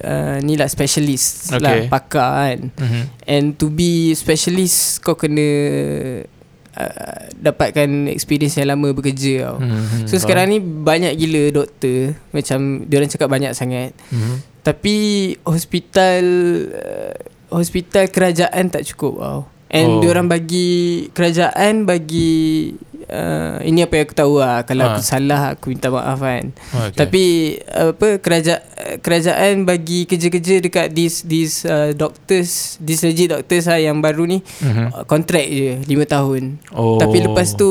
uh, 0.00 0.36
ni 0.38 0.54
lah 0.54 0.66
specialist 0.66 1.48
okay. 1.48 1.60
lah 1.60 1.72
Okay. 1.74 1.88
pakar 1.88 2.28
kan 2.28 2.60
Mhm. 2.74 3.02
and 3.24 3.44
to 3.56 3.68
be 3.68 4.12
specialist 4.12 5.00
kau 5.00 5.14
kena 5.14 5.48
uh, 6.74 7.18
dapatkan 7.34 7.88
experience 8.08 8.56
yang 8.56 8.68
lama 8.68 8.90
bekerja 8.90 9.48
tau 9.48 9.58
Mhm. 9.58 10.04
so 10.04 10.14
sekarang 10.16 10.48
ni 10.48 10.58
banyak 10.60 11.14
gila 11.14 11.42
doktor 11.54 12.12
macam 12.30 12.84
diorang 12.84 13.08
cakap 13.08 13.28
banyak 13.28 13.52
sangat 13.52 13.96
Mhm. 14.10 14.36
tapi 14.60 14.96
hospital 15.42 16.24
uh, 16.68 17.14
hospital 17.50 18.08
kerajaan 18.08 18.66
tak 18.66 18.82
cukup 18.84 19.14
tau. 19.16 19.40
And 19.70 19.86
Oh. 19.86 19.94
oh. 19.98 20.00
diorang 20.00 20.26
bagi 20.26 20.70
kerajaan 21.10 21.82
bagi 21.82 22.70
uh, 23.14 23.56
ini 23.62 23.80
apa 23.80 23.94
yang 23.94 24.04
aku 24.04 24.16
tahu 24.16 24.34
lah 24.36 24.62
kalau 24.62 24.84
Ah. 24.84 24.90
aku 24.90 25.02
salah 25.02 25.42
aku 25.52 25.70
minta 25.70 25.88
maaf 25.88 26.18
kan. 26.18 26.50
Okay. 26.50 26.98
Tapi 26.98 27.24
uh, 27.64 27.94
apa 27.94 28.08
kerajaan 28.18 28.60
kerajaan 28.98 29.62
bagi 29.62 30.04
kerja-kerja 30.04 30.58
dekat 30.60 30.90
these 30.90 31.22
these 31.22 31.62
uh, 31.62 31.90
doctors, 31.92 32.74
these 32.78 33.00
legit 33.00 33.30
doctors 33.30 33.64
lah 33.64 33.78
yang 33.78 33.98
baru 33.98 34.26
ni 34.26 34.42
Mhm. 34.60 34.86
uh, 34.92 35.04
kontrak 35.04 35.46
je 35.46 35.78
5 35.80 36.04
tahun. 36.04 36.42
Oh. 36.70 36.98
Tapi 36.98 37.22
lepas 37.22 37.54
tu 37.54 37.70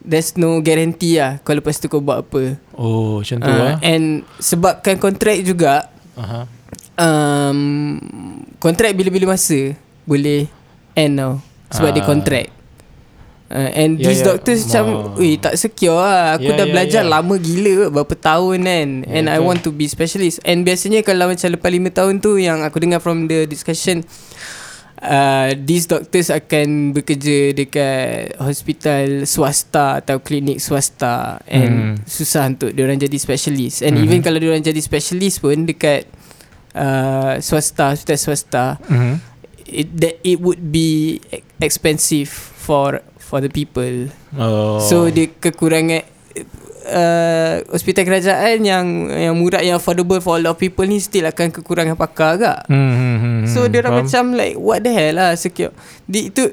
there's 0.00 0.32
no 0.34 0.58
guarantee 0.60 1.18
lah 1.18 1.42
kalau 1.42 1.58
lepas 1.58 1.76
tu 1.76 1.86
kau 1.86 1.98
buat 1.98 2.22
apa. 2.22 2.56
Oh, 2.72 3.20
macam 3.20 3.36
tu 3.36 3.50
Uh, 3.50 3.60
ah. 3.66 3.76
and 3.82 4.22
sebabkan 4.38 4.96
kontrak 4.96 5.36
juga 5.40 5.90
Aha. 6.14 6.48
um, 6.96 7.98
kontrak 8.56 8.92
bila-bila 8.92 9.34
masa 9.34 9.76
boleh 10.02 10.48
end 10.92 11.16
tau 11.16 11.32
sebab 11.70 11.90
Ah. 11.90 11.94
dia 11.94 12.04
kontrak 12.04 12.46
uh, 13.50 13.70
and 13.72 13.98
Ya, 13.98 14.06
these 14.06 14.22
ya. 14.22 14.26
doctors 14.30 14.64
macam 14.64 14.84
Oh. 14.86 15.18
Weh 15.18 15.36
tak 15.36 15.54
secure 15.54 15.94
lah 15.94 16.34
Aku 16.34 16.48
Ya, 16.48 16.56
dah 16.56 16.64
ya, 16.64 16.70
belajar 16.70 17.02
ya. 17.02 17.10
lama 17.10 17.34
gila 17.34 17.90
Berapa 17.90 18.14
tahun 18.14 18.58
kan 18.62 18.88
Ya, 19.02 19.12
And 19.12 19.26
I 19.26 19.36
betul. 19.36 19.44
want 19.44 19.60
to 19.62 19.70
be 19.70 19.84
specialist 19.84 20.38
And 20.42 20.62
biasanya 20.62 21.02
kalau 21.02 21.26
macam 21.26 21.48
lepas 21.48 21.68
5 21.68 21.90
tahun 21.92 22.14
tu 22.18 22.36
Yang 22.36 22.58
aku 22.62 22.76
dengar 22.78 22.98
from 22.98 23.26
the 23.26 23.44
discussion 23.44 24.06
Uh, 25.00 25.56
these 25.56 25.88
doctors 25.88 26.28
akan 26.28 26.92
bekerja 26.92 27.56
dekat 27.56 28.36
hospital 28.36 29.24
swasta 29.24 29.96
atau 29.96 30.20
klinik 30.20 30.60
swasta 30.60 31.40
and 31.48 31.96
Hmm. 31.96 32.04
susah 32.04 32.44
untuk 32.46 32.68
diorang 32.70 33.00
jadi 33.00 33.16
specialist 33.16 33.80
and 33.80 33.96
Mhm. 33.96 34.04
even 34.04 34.18
kalau 34.20 34.36
diorang 34.36 34.60
jadi 34.60 34.76
specialist 34.76 35.40
pun 35.40 35.64
dekat 35.64 36.04
uh, 36.76 37.40
swasta 37.40 37.96
hospital 37.96 38.18
swasta 38.20 38.64
Mhm. 38.84 39.14
it 39.72 39.88
that 39.96 40.20
it 40.20 40.36
would 40.36 40.68
be 40.68 41.16
e- 41.24 41.40
expensive 41.58 42.28
for 42.28 43.00
for 43.30 43.38
the 43.38 43.46
people. 43.46 44.10
Oh. 44.34 44.82
So 44.82 45.06
dia 45.14 45.30
kekurangan 45.30 46.02
uh, 46.90 47.62
hospital 47.70 48.02
kerajaan 48.02 48.66
yang 48.66 49.06
yang 49.06 49.34
murah 49.38 49.62
yang 49.62 49.78
affordable 49.78 50.18
for 50.18 50.36
a 50.36 50.42
lot 50.42 50.58
of 50.58 50.60
people 50.60 50.82
ni 50.82 50.98
still 50.98 51.30
akan 51.30 51.54
kekurangan 51.54 51.94
pakar 51.94 52.34
agak. 52.34 52.58
Hmm, 52.66 52.92
hmm, 52.92 53.16
hmm, 53.22 53.40
So 53.46 53.64
hmm. 53.64 53.70
dia 53.70 53.78
orang 53.86 53.94
macam 54.02 54.22
like 54.34 54.58
what 54.58 54.82
the 54.82 54.90
hell 54.90 55.14
lah 55.14 55.38
secure. 55.38 55.70
Di, 56.10 56.34
itu 56.34 56.50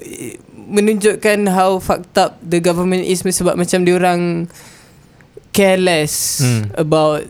menunjukkan 0.53 1.49
how 1.49 1.81
fucked 1.81 2.15
up 2.21 2.37
the 2.45 2.61
government 2.61 3.01
is 3.01 3.25
sebab 3.25 3.57
macam 3.57 3.81
dia 3.81 3.97
orang 3.97 4.45
careless 5.55 6.37
Hmm. 6.43 6.69
about 6.77 7.25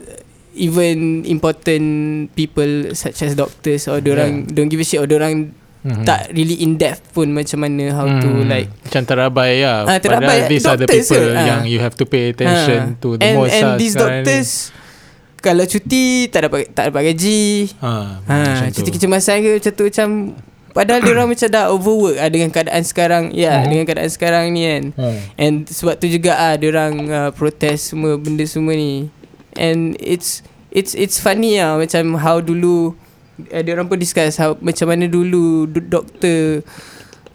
even 0.58 1.22
important 1.30 2.28
people 2.34 2.92
such 2.98 3.22
as 3.22 3.38
doctors 3.38 3.86
or 3.86 4.02
dia 4.02 4.18
orang 4.18 4.50
don't 4.50 4.68
give 4.74 4.82
a 4.82 4.88
shit 4.88 4.98
or 5.00 5.06
dia 5.06 5.22
orang 5.22 5.54
Mhm. 5.88 6.04
tak 6.04 6.36
really 6.36 6.60
in 6.60 6.76
depth 6.76 7.00
pun 7.12 7.32
macam 7.32 7.58
mana 7.58 7.96
how 7.96 8.04
to 8.04 8.28
Hmm. 8.28 8.46
like 8.46 8.68
Macam 8.84 9.02
terabai 9.04 9.64
lah 9.64 9.88
Ah, 9.88 9.98
terabai. 9.98 10.44
Padahal 10.44 10.52
these 10.52 10.66
are 10.66 10.76
the 10.76 10.84
Doctors 10.84 11.08
people 11.08 11.24
ke? 11.26 11.32
Ah. 11.34 11.46
Yang 11.48 11.62
you 11.66 11.80
have 11.80 11.96
to 11.96 12.04
pay 12.04 12.24
attention 12.30 12.82
Ah. 12.84 13.00
to 13.00 13.08
The 13.16 13.24
and, 13.24 13.36
most 13.38 13.54
and 13.54 13.64
lah 13.64 13.78
these 13.78 13.96
doctors 13.96 14.50
kalau 15.38 15.64
cuti 15.64 16.06
tak 16.28 16.42
dapat 16.44 16.68
tak 16.70 16.92
dapat 16.92 17.02
gaji 17.08 17.72
ni. 17.72 17.80
ha, 17.80 18.20
ha, 18.26 18.68
tu. 18.68 18.82
cuti 18.82 18.90
kecemasan 18.92 19.40
ke 19.40 19.50
macam 19.56 19.72
tu 19.72 19.84
macam 19.86 20.08
padahal 20.70 21.00
dia 21.00 21.12
orang 21.12 21.28
macam 21.28 21.48
dah 21.48 21.66
overwork 21.70 22.18
ah, 22.18 22.28
dengan 22.28 22.50
keadaan 22.50 22.84
sekarang 22.84 23.24
ya 23.32 23.56
Hmm. 23.56 23.70
dengan 23.72 23.86
keadaan 23.86 24.12
sekarang 24.12 24.52
ni 24.52 24.62
kan 24.62 24.84
Hmm. 24.94 25.18
and 25.36 25.56
sebab 25.66 25.96
tu 25.96 26.06
juga 26.06 26.36
ah 26.36 26.54
dia 26.54 26.68
orang 26.68 26.94
uh, 27.08 27.30
protes 27.32 27.88
semua 27.88 28.18
benda 28.18 28.44
semua 28.44 28.74
ni 28.74 29.08
and 29.56 29.96
it's 29.98 30.42
it's 30.70 30.92
it's 30.94 31.18
funny 31.18 31.58
ah 31.58 31.78
macam 31.78 32.18
how 32.18 32.38
dulu 32.38 32.92
uh, 33.44 33.62
dia 33.62 33.72
orang 33.72 33.86
pun 33.86 33.96
discuss 33.96 34.36
how 34.36 34.58
macam 34.58 34.88
mana 34.88 35.06
dulu 35.06 35.66
do- 35.66 35.84
doktor 35.84 36.62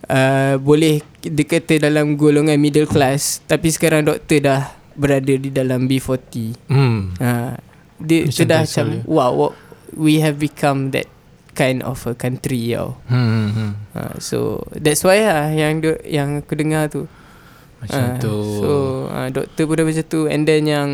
uh, 0.06 0.54
boleh 0.56 0.98
dikata 1.20 1.78
dalam 1.80 2.14
golongan 2.14 2.56
middle 2.56 2.84
class 2.84 3.40
tapi 3.44 3.68
sekarang 3.68 4.02
doktor 4.02 4.38
dah 4.38 4.62
berada 4.92 5.32
di 5.32 5.48
dalam 5.48 5.86
B40 5.86 6.34
Hmm. 6.66 7.14
ha 7.16 7.56
dia 7.96 8.26
Macam 8.26 8.34
tu 8.34 8.44
dah 8.44 8.60
tu 8.60 8.66
macam 8.66 8.86
wow 9.06 9.30
what, 9.32 9.52
we 9.92 10.18
have 10.18 10.36
become 10.36 10.90
that 10.90 11.06
kind 11.52 11.80
of 11.80 12.00
a 12.02 12.12
country 12.12 12.72
tau 12.72 12.98
Hmm, 13.06 13.48
hmm, 13.48 13.72
ha, 13.92 14.16
so 14.18 14.38
that's 14.74 15.00
why 15.00 15.20
lah 15.20 15.48
yang 15.48 15.78
do- 15.78 16.00
yang 16.02 16.40
aku 16.40 16.54
dengar 16.54 16.88
tu. 16.88 17.04
Macam 17.78 17.98
Ah, 18.00 18.14
tu. 18.16 18.34
So 18.56 18.70
uh, 19.06 19.28
doktor 19.28 19.66
pun 19.66 19.74
dah 19.74 19.84
macam 19.84 20.06
tu. 20.06 20.20
And 20.24 20.46
then 20.46 20.64
yang 20.64 20.90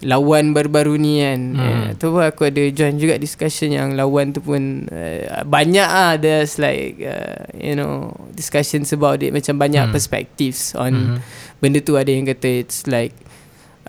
Lawan 0.00 0.52
baru-baru 0.52 0.96
ni 0.96 1.20
kan 1.20 1.40
Hmm. 1.50 1.60
hmm. 1.60 1.80
uh, 1.82 1.88
Tu 1.94 2.06
pun 2.06 2.22
aku 2.22 2.42
ada 2.44 2.62
join 2.66 2.96
juga 2.96 3.16
discussion 3.16 3.68
Yang 3.68 3.88
lawan 3.94 4.32
tu 4.32 4.40
pun 4.40 4.60
uh, 4.86 5.44
Banyak 5.44 5.84
ah 5.84 6.16
There's 6.16 6.56
like 6.56 6.96
uh, 6.98 7.44
You 7.52 7.74
know 7.74 8.08
Discussions 8.30 8.90
about 8.90 9.20
it 9.20 9.28
Macam 9.30 9.56
banyak 9.56 9.84
Hmm. 9.84 9.92
perspectives 9.92 10.72
On 10.74 10.88
Mhm. 10.88 11.16
Benda 11.58 11.78
tu 11.78 11.94
ada 11.94 12.08
yang 12.08 12.24
kata 12.24 12.64
It's 12.64 12.84
like 12.86 13.12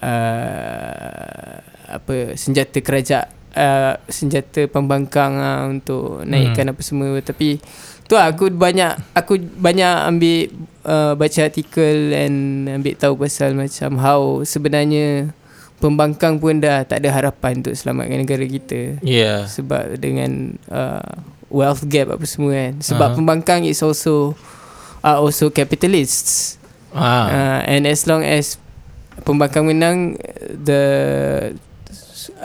uh, 0.01 1.55
Apa 1.89 2.35
Senjata 2.35 2.79
kerajaan 2.79 3.27
uh, 3.53 3.95
Senjata 4.05 4.67
pembangkang 4.67 5.33
uh, 5.33 5.61
Untuk 5.69 6.23
naikkan 6.23 6.67
Hmm. 6.67 6.73
apa 6.75 6.81
semua 6.81 7.19
Tapi 7.19 7.59
Tu 8.03 8.13
lah 8.13 8.27
aku 8.27 8.51
banyak 8.51 9.15
Aku 9.15 9.39
banyak 9.39 9.93
ambil 10.05 10.37
uh, 10.83 11.13
Baca 11.15 11.39
artikel 11.41 12.11
And 12.11 12.35
ambil 12.69 12.93
tahu 12.95 13.15
pasal 13.17 13.55
macam 13.55 13.95
How 13.95 14.43
sebenarnya 14.43 15.31
Pembangkang 15.81 16.37
pun 16.37 16.61
dah 16.61 16.85
tak 16.85 17.01
ada 17.01 17.09
harapan 17.09 17.65
Untuk 17.65 17.73
selamatkan 17.73 18.21
negara 18.21 18.45
kita 18.45 19.01
Yeah 19.01 19.49
Sebab 19.49 19.97
dengan 19.97 20.61
uh, 20.69 21.25
Wealth 21.49 21.83
gap 21.89 22.13
apa 22.13 22.25
semua 22.29 22.53
kan 22.53 22.73
Sebab 22.79 23.07
uh-huh. 23.11 23.17
pembangkang 23.17 23.65
is 23.65 23.81
also 23.81 24.37
Are 25.01 25.17
also 25.17 25.49
capitalists 25.49 26.61
ah. 26.93 27.25
uh, 27.27 27.59
And 27.65 27.89
as 27.89 28.05
long 28.05 28.21
as 28.21 28.61
Pembangkang 29.25 29.65
menang 29.65 30.21
The 30.53 30.83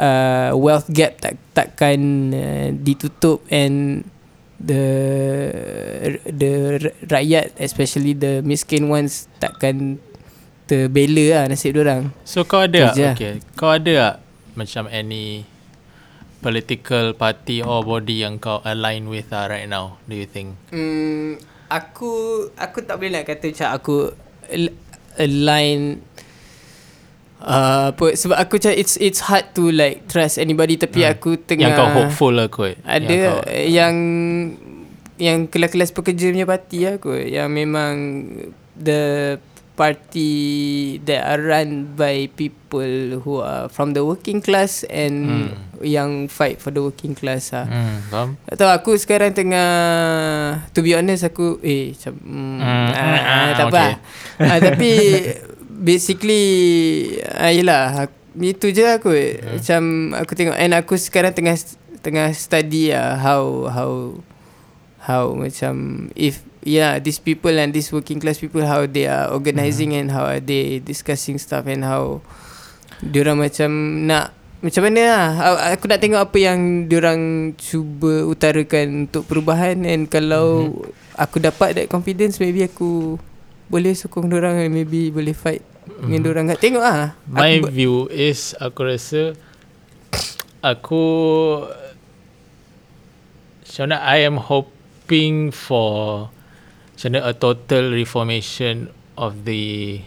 uh, 0.00 0.50
Wealth 0.56 0.88
gap 0.88 1.20
tak 1.20 1.36
takkan 1.52 2.00
uh, 2.32 2.68
Ditutup 2.72 3.44
And 3.52 4.08
The 4.56 4.84
The 6.24 6.52
rakyat 7.04 7.60
Especially 7.60 8.16
the 8.16 8.40
miskin 8.40 8.88
ones 8.88 9.28
Takkan 9.44 10.00
Terbela 10.66 11.24
lah 11.30 11.42
nasib 11.46 11.78
orang 11.78 12.10
So 12.22 12.42
kau 12.42 12.60
ada 12.60 12.90
tak 12.90 12.92
Kerja. 12.92 13.06
okay. 13.12 13.32
Kau 13.54 13.70
ada 13.70 13.92
tak 13.94 14.14
macam 14.54 14.84
any 14.88 15.46
political 16.38 17.10
party 17.12 17.60
or 17.60 17.82
body 17.82 18.22
yang 18.22 18.36
kau 18.36 18.58
align 18.62 19.06
with 19.06 19.30
uh, 19.30 19.46
right 19.46 19.66
now? 19.66 19.98
Do 20.04 20.14
you 20.14 20.26
think? 20.26 20.58
Hmm, 20.68 21.38
aku 21.66 22.10
aku 22.52 22.78
tak 22.82 22.98
boleh 22.98 23.10
nak 23.12 23.24
kata 23.24 23.50
macam 23.50 23.68
aku 23.72 23.96
al- 24.48 24.76
align 25.16 26.02
uh, 27.40 27.90
apa 27.90 28.06
sebab 28.12 28.36
aku 28.36 28.58
macam 28.58 28.72
it's 28.72 28.94
it's 28.98 29.22
hard 29.22 29.46
to 29.52 29.68
like 29.68 30.06
trust 30.06 30.36
anybody 30.36 30.76
tapi 30.76 31.02
Hmm. 31.02 31.12
aku 31.12 31.30
tengah 31.36 31.68
Yang 31.68 31.76
kau 31.76 31.88
hopeful 31.94 32.32
lah 32.32 32.46
kot. 32.48 32.74
ada 32.82 33.06
Yang 33.06 33.22
kau, 33.24 33.38
yang 33.66 33.94
yang 35.16 35.38
kelas-kelas 35.46 35.90
pekerja 35.90 36.28
punya 36.28 36.44
parti 36.44 36.84
lah 36.84 36.96
kot 36.96 37.22
yang 37.22 37.48
memang 37.48 37.94
the 38.74 39.36
party 39.76 40.32
that 41.00 41.22
are 41.22 41.38
run 41.38 41.68
by 41.92 42.26
people 42.30 42.88
who 43.20 43.38
are 43.38 43.68
from 43.68 43.92
the 43.92 44.00
working 44.00 44.40
class 44.40 44.82
and 44.84 45.16
Hmm. 45.46 45.52
yang 45.78 46.10
fight 46.26 46.56
for 46.56 46.68
the 46.68 46.80
working 46.80 47.12
class 47.12 47.52
lah. 47.52 47.64
hmm, 47.64 47.96
faham? 48.08 48.28
Tak 48.42 48.56
tahu 48.56 48.70
aku 48.72 48.92
sekarang 48.96 49.30
tengah 49.30 49.70
To 50.72 50.80
be 50.80 50.92
honest 50.92 51.22
aku 51.22 51.60
Eh 51.60 51.92
macam 51.92 52.12
mm, 52.16 52.56
Hmm, 52.56 52.88
ah, 52.88 52.96
ah, 52.96 53.20
ah, 53.20 53.48
Tak 53.52 53.66
apa 53.66 53.76
okay. 53.76 53.92
ah, 54.42 54.58
Tapi 54.58 54.90
Basically 55.76 56.44
ah, 57.22 57.50
Yelah 57.50 57.84
aku- 58.02 58.16
Itu 58.38 58.68
je 58.70 58.84
aku 58.86 59.12
Hmm. 59.12 59.54
Macam 59.54 59.82
Aku 60.16 60.32
tengok 60.32 60.56
And 60.56 60.72
aku 60.72 60.96
sekarang 60.96 61.32
tengah 61.32 61.56
Tengah 62.00 62.32
study 62.32 62.90
lah 62.90 63.16
How 63.16 63.44
How 63.68 63.92
How 64.98 65.24
macam 65.32 65.74
If 66.12 66.40
Yeah 66.66 66.98
these 66.98 67.22
people 67.22 67.54
and 67.54 67.70
these 67.70 67.94
working 67.94 68.18
class 68.18 68.42
people 68.42 68.66
How 68.66 68.90
they 68.90 69.06
are 69.06 69.30
organising 69.30 69.94
Hmm. 69.94 69.98
And 70.02 70.08
how 70.10 70.26
are 70.26 70.42
they 70.42 70.82
Discussing 70.82 71.38
stuff 71.38 71.70
And 71.70 71.86
how 71.86 72.18
Diorang 72.98 73.38
macam 73.38 73.70
Nak 74.04 74.34
macam 74.56 74.88
mana 74.88 75.00
lah 75.06 75.26
Aku 75.78 75.86
nak 75.86 76.02
tengok 76.02 76.26
apa 76.26 76.36
yang 76.42 76.90
Diorang 76.90 77.54
cuba 77.54 78.26
utarakan 78.26 79.06
Untuk 79.06 79.22
perubahan 79.30 79.86
And 79.86 80.10
kalau 80.10 80.74
Mhm. 80.74 81.22
Aku 81.22 81.38
dapat 81.38 81.78
that 81.78 81.86
confidence 81.86 82.42
Maybe 82.42 82.66
aku 82.66 83.20
Boleh 83.70 83.94
sokong 83.94 84.26
diorang 84.26 84.58
And 84.58 84.74
maybe 84.74 85.14
boleh 85.14 85.38
fight 85.38 85.62
Dengan 85.86 86.18
Mhm. 86.18 86.24
diorang 86.26 86.46
Tengok 86.58 86.82
lah 86.82 87.14
My 87.30 87.62
aku, 87.62 87.70
view 87.70 87.94
is 88.10 88.58
aku 88.58 88.80
rasa 88.82 89.38
aku 90.66 91.04
mana 93.78 94.00
I 94.02 94.24
am 94.24 94.40
hoping 94.40 95.52
for 95.52 96.26
macam 96.96 97.08
mana 97.12 97.20
a 97.22 97.32
total 97.32 97.92
reformation 97.92 98.88
of 99.14 99.44
the 99.44 100.00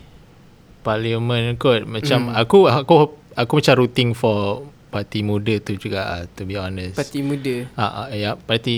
parliament 0.82 1.56
kot 1.56 1.86
macam 1.86 2.28
Hmm. 2.28 2.36
aku 2.36 2.66
aku 2.66 2.94
aku 3.36 3.52
macam 3.56 3.76
rooting 3.78 4.12
for 4.12 4.66
parti 4.90 5.22
muda 5.22 5.62
tu 5.62 5.78
juga 5.78 6.02
ah, 6.02 6.24
to 6.28 6.44
be 6.44 6.58
honest 6.58 6.98
Parti 6.98 7.22
muda 7.22 7.70
ah, 7.78 7.86
ah, 7.86 8.08
ya 8.10 8.34
parti 8.34 8.74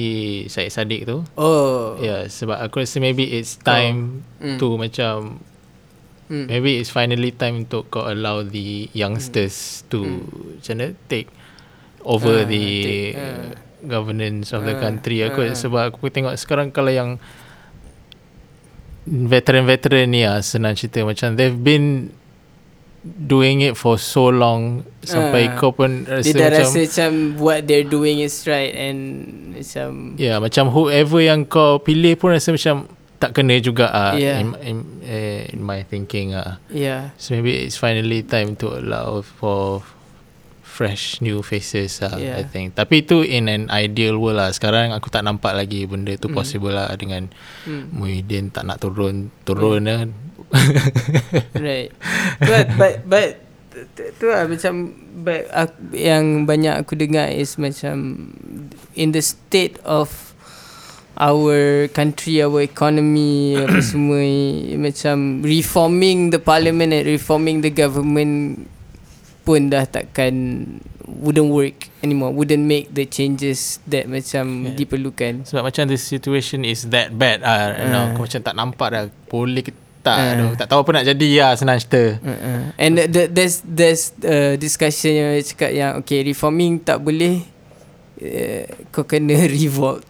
Syed 0.45 0.67
Saddiq 0.67 1.07
tu 1.07 1.23
Oh 1.39 1.95
ya 1.97 2.03
yeah, 2.03 2.21
sebab 2.27 2.59
aku 2.59 2.83
rasa 2.83 2.99
maybe 2.99 3.31
it's 3.31 3.55
time 3.55 4.27
Hmm. 4.37 4.59
to 4.59 4.75
macam 4.75 5.39
hmm. 6.27 6.45
Maybe 6.47 6.83
it's 6.83 6.91
finally 6.91 7.31
time 7.31 7.63
untuk 7.63 7.87
kau 7.87 8.03
allow 8.03 8.41
the 8.41 8.91
youngsters 8.91 9.87
to 9.87 10.03
macam 10.59 10.73
mana 10.75 10.87
take 11.07 11.31
over 12.03 12.43
Hmm. 12.43 12.43
Ah, 12.43 12.49
the 12.49 12.63
take, 12.83 13.13
uh, 13.15 13.47
governance 13.81 14.51
of 14.51 14.67
the 14.67 14.75
Ah, 14.75 14.81
country 14.81 15.23
aku 15.23 15.41
ah. 15.41 15.55
sebab 15.55 15.95
aku 15.95 16.11
tengok 16.11 16.35
sekarang 16.35 16.69
kalau 16.69 16.91
yang 16.91 17.23
veteran-veteran 19.05 20.05
ni 20.07 20.21
ah 20.23 20.39
senang 20.39 20.77
cerita 20.77 21.01
macam 21.01 21.33
they've 21.33 21.57
been 21.57 22.13
doing 23.01 23.65
it 23.65 23.73
for 23.73 23.97
so 23.97 24.29
long 24.29 24.85
sampai 25.01 25.49
Ah. 25.49 25.57
kau 25.57 25.73
pun 25.73 26.05
rasa 26.05 26.21
Dia 26.21 26.37
dah 26.37 26.45
macam 26.53 26.65
rasa 26.69 26.79
macam 26.85 27.11
What 27.41 27.59
they're 27.65 27.89
doing 27.89 28.21
is 28.21 28.37
right 28.45 28.69
And 28.71 28.99
Macam 29.57 29.89
Ya, 30.21 30.25
yeah, 30.33 30.37
macam 30.37 30.69
whoever 30.69 31.17
yang 31.17 31.49
kau 31.49 31.81
pilih 31.81 32.13
pun 32.13 32.37
rasa 32.37 32.53
macam 32.53 32.85
tak 33.17 33.33
kena 33.33 33.57
juga 33.57 33.89
ah 33.89 34.13
Yeah. 34.13 34.37
in, 34.37 34.47
in, 34.61 34.77
eh, 35.01 35.49
in 35.49 35.65
my 35.65 35.81
thinking 35.81 36.37
ah. 36.37 36.61
Yeah 36.69 37.09
So 37.17 37.33
maybe 37.33 37.65
it's 37.65 37.73
finally 37.73 38.21
time 38.21 38.53
to 38.61 38.77
allow 38.77 39.25
for 39.25 39.81
fresh 40.71 41.19
new 41.19 41.43
faces 41.43 41.99
lah 41.99 42.15
Yeah. 42.15 42.39
I 42.39 42.47
think. 42.47 42.73
Tapi 42.73 43.03
tu 43.03 43.19
in 43.19 43.45
an 43.45 43.67
ideal 43.67 44.15
world 44.15 44.39
lah. 44.39 44.49
Sekarang 44.49 44.95
aku 44.95 45.11
tak 45.11 45.27
nampak 45.27 45.51
lagi 45.51 45.83
benda 45.83 46.15
tu 46.15 46.31
Mm. 46.31 46.33
possible 46.33 46.71
lah 46.71 46.87
dengan 46.95 47.27
hmm. 47.67 47.91
Muhyiddin 47.91 48.47
tak 48.49 48.63
nak 48.63 48.79
turun 48.79 49.27
turun 49.43 49.83
lah. 49.83 50.07
Right 51.55 51.91
But 52.39 52.65
But 52.75 52.93
But 53.03 53.27
tu- 54.19 54.27
lah 54.27 54.47
macam 54.47 54.91
but, 55.23 55.47
aku, 55.47 55.95
Yang 55.95 56.23
banyak 56.43 56.75
aku 56.75 56.93
dengar 56.95 57.31
Is 57.31 57.55
macam 57.55 58.27
In 58.95 59.11
the 59.11 59.23
state 59.23 59.79
of 59.83 60.35
Our 61.15 61.87
country 61.91 62.43
Our 62.43 62.63
economy 62.63 63.55
Apa 63.55 63.79
semua 63.95 64.19
Macam 64.75 65.39
Reforming 65.39 66.31
the 66.31 66.39
parliament 66.39 66.91
And 66.91 67.07
reforming 67.07 67.63
the 67.63 67.71
government 67.71 68.67
Pun 69.51 69.67
dah 69.67 69.83
takkan 69.83 70.31
Wouldn't 71.03 71.51
work 71.51 71.91
anymore 71.99 72.31
Wouldn't 72.31 72.63
make 72.63 72.95
the 72.95 73.03
changes 73.03 73.83
That 73.83 74.07
macam 74.07 74.71
Yeah. 74.71 74.79
Diperlukan 74.79 75.43
Sebab 75.43 75.67
macam 75.67 75.91
the 75.91 75.99
situation 75.99 76.63
is 76.63 76.87
that 76.87 77.11
bad 77.11 77.43
ah. 77.43 77.75
Uh. 77.75 77.91
Ah. 77.91 78.03
Aku 78.15 78.23
macam 78.23 78.39
tak 78.39 78.55
nampak 78.55 78.87
dah 78.95 79.03
boleh 79.27 79.59
ke 79.59 79.75
tak 80.01 80.17
Ah. 80.17 80.33
uh. 80.39 80.51
Tak 80.55 80.65
tahu 80.71 80.81
apa 80.81 80.91
nak 80.97 81.05
jadi 81.13 81.29
lah 81.43 81.51
senang 81.53 81.77
cerita. 81.77 82.17
Uh-uh. 82.25 82.73
And 82.79 82.97
the, 82.97 83.05
the, 83.05 83.23
there's 83.29 83.61
there's 83.61 84.15
uh, 84.25 84.57
discussion 84.57 85.13
yang 85.13 85.29
cakap 85.45 85.71
yang 85.75 85.91
okay 86.01 86.25
reforming 86.25 86.81
tak 86.81 86.97
boleh 87.03 87.45
uh, 88.17 88.65
kau 88.89 89.05
kena 89.05 89.45
revolt. 89.61 90.07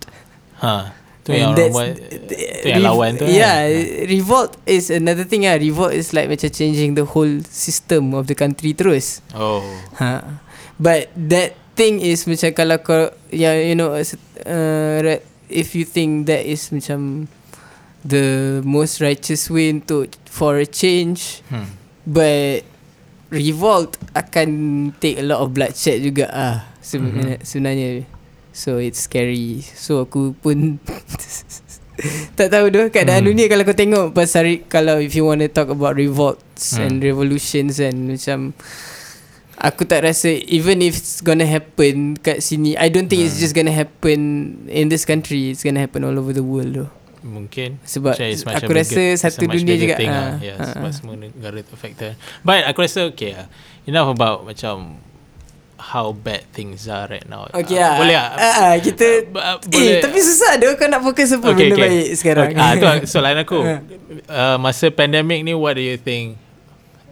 Ha. 0.63 1.00
Tu 1.21 1.38
yang 1.38 1.53
orang 1.53 1.69
buat 1.69 1.89
tu 1.93 2.65
yang 2.65 2.81
lawan 2.81 3.12
tu. 3.13 3.29
Yeah, 3.29 3.62
kan? 3.69 4.10
revolt 4.10 4.51
is 4.65 4.89
another 4.89 5.21
thing 5.21 5.45
ah. 5.45 5.53
Revolt 5.53 5.93
is 5.93 6.17
like 6.17 6.25
macam 6.25 6.49
changing 6.49 6.97
the 6.97 7.05
whole 7.05 7.45
system 7.45 8.17
of 8.17 8.25
the 8.25 8.34
country 8.34 8.73
terus. 8.73 9.21
Oh. 9.38 9.62
Ha. 10.01 10.41
But 10.81 11.13
that 11.13 11.53
thing 11.77 12.01
is 12.01 12.25
macam 12.25 12.57
kalau 12.57 12.77
kau 12.81 13.13
yang 13.29 13.53
you 13.62 13.77
know 13.77 13.93
uh, 13.93 15.17
if 15.45 15.77
you 15.77 15.86
think 15.86 16.25
that 16.25 16.41
is 16.41 16.73
macam 16.73 17.29
the 18.01 18.60
most 18.65 18.97
righteous 18.97 19.45
way 19.45 19.69
untuk 19.69 20.10
for 20.25 20.57
a 20.57 20.65
change 20.65 21.45
Hmm. 21.53 21.69
But 22.01 22.65
revolt 23.29 23.93
akan 24.17 24.49
take 24.97 25.21
a 25.21 25.25
lot 25.25 25.38
of 25.45 25.53
bloodshed 25.53 26.01
juga 26.01 26.25
ah 26.34 26.57
sebenarnya, 26.81 27.38
Mhm. 27.38 27.45
sebenarnya. 27.45 27.89
So 28.51 28.77
it's 28.77 28.99
scary. 29.01 29.63
So 29.63 30.03
aku 30.03 30.35
pun 30.35 30.77
tak 32.37 32.49
tahu 32.49 32.67
doh 32.67 32.87
keadaan 32.89 33.21
Hmm. 33.21 33.29
dunia 33.29 33.45
kalau 33.45 33.63
kau 33.63 33.77
tengok 33.77 34.05
pasal 34.11 34.65
kalau 34.65 34.97
if 34.97 35.13
you 35.13 35.23
want 35.23 35.39
to 35.39 35.47
talk 35.47 35.69
about 35.69 35.93
revolts 35.93 36.73
Hmm. 36.73 36.83
and 36.83 36.93
revolutions 36.99 37.77
and 37.77 38.09
macam 38.09 38.57
aku 39.55 39.85
tak 39.85 40.01
rasa 40.01 40.33
even 40.33 40.81
if 40.81 40.97
it's 40.97 41.21
gonna 41.21 41.45
happen 41.45 42.17
kat 42.17 42.41
sini 42.41 42.73
I 42.73 42.89
don't 42.89 43.05
think 43.05 43.21
it's 43.21 43.37
Hmm. 43.37 43.43
just 43.43 43.53
gonna 43.53 43.71
happen 43.71 44.19
in 44.65 44.89
this 44.89 45.05
country 45.05 45.53
it's 45.53 45.61
gonna 45.61 45.77
happen 45.79 46.01
all 46.01 46.15
over 46.15 46.33
the 46.33 46.41
world 46.41 46.73
though. 46.73 46.91
Mungkin 47.21 47.77
Sebab 47.85 48.17
it's 48.17 48.41
aku 48.41 48.71
rasa 48.73 48.97
bigger- 48.97 49.21
satu 49.21 49.45
it's 49.45 49.53
dunia 49.53 49.75
juga, 49.77 49.93
thing 49.93 50.09
ah, 50.09 50.17
lah. 50.17 50.33
yeah, 50.41 50.57
ah, 50.57 50.73
sebab 50.73 50.89
semua 50.89 51.13
negara 51.13 51.61
tu 51.61 51.71
affected 51.71 52.17
but 52.41 52.65
aku 52.65 52.81
rasa 52.81 53.05
okay 53.05 53.37
lah 53.37 53.45
enough 53.85 54.09
about 54.09 54.41
macam 54.41 54.97
how 55.82 56.13
bad 56.13 56.46
things 56.50 56.86
are 56.86 57.06
right 57.06 57.26
now. 57.26 57.50
Okay 57.50 57.76
Ah, 57.76 57.84
lah. 57.84 57.98
boleh 57.98 58.13
tak 58.13 58.30
ah, 58.38 58.54
ah, 58.63 58.76
Kita 58.78 59.06
Ah, 59.34 59.56
Eh 59.58 59.67
boleh. 59.67 59.98
tapi 60.00 60.20
susah 60.20 60.52
dia 60.56 60.70
Kau 60.72 60.86
nak 60.86 61.02
fokus 61.02 61.34
apa 61.34 61.48
Benda 61.52 61.74
baik 61.76 62.08
sekarang. 62.13 62.54
Okay. 62.54 62.62
ah, 62.62 62.72
tu 62.76 62.86
lah 62.86 62.96
soalan 63.04 63.38
aku. 63.39 63.60
Uh, 64.24 64.58
masa 64.63 64.88
pandemic 64.88 65.41
ni 65.41 65.52
what 65.52 65.74
do 65.74 65.82
you 65.82 65.98
think? 65.98 66.38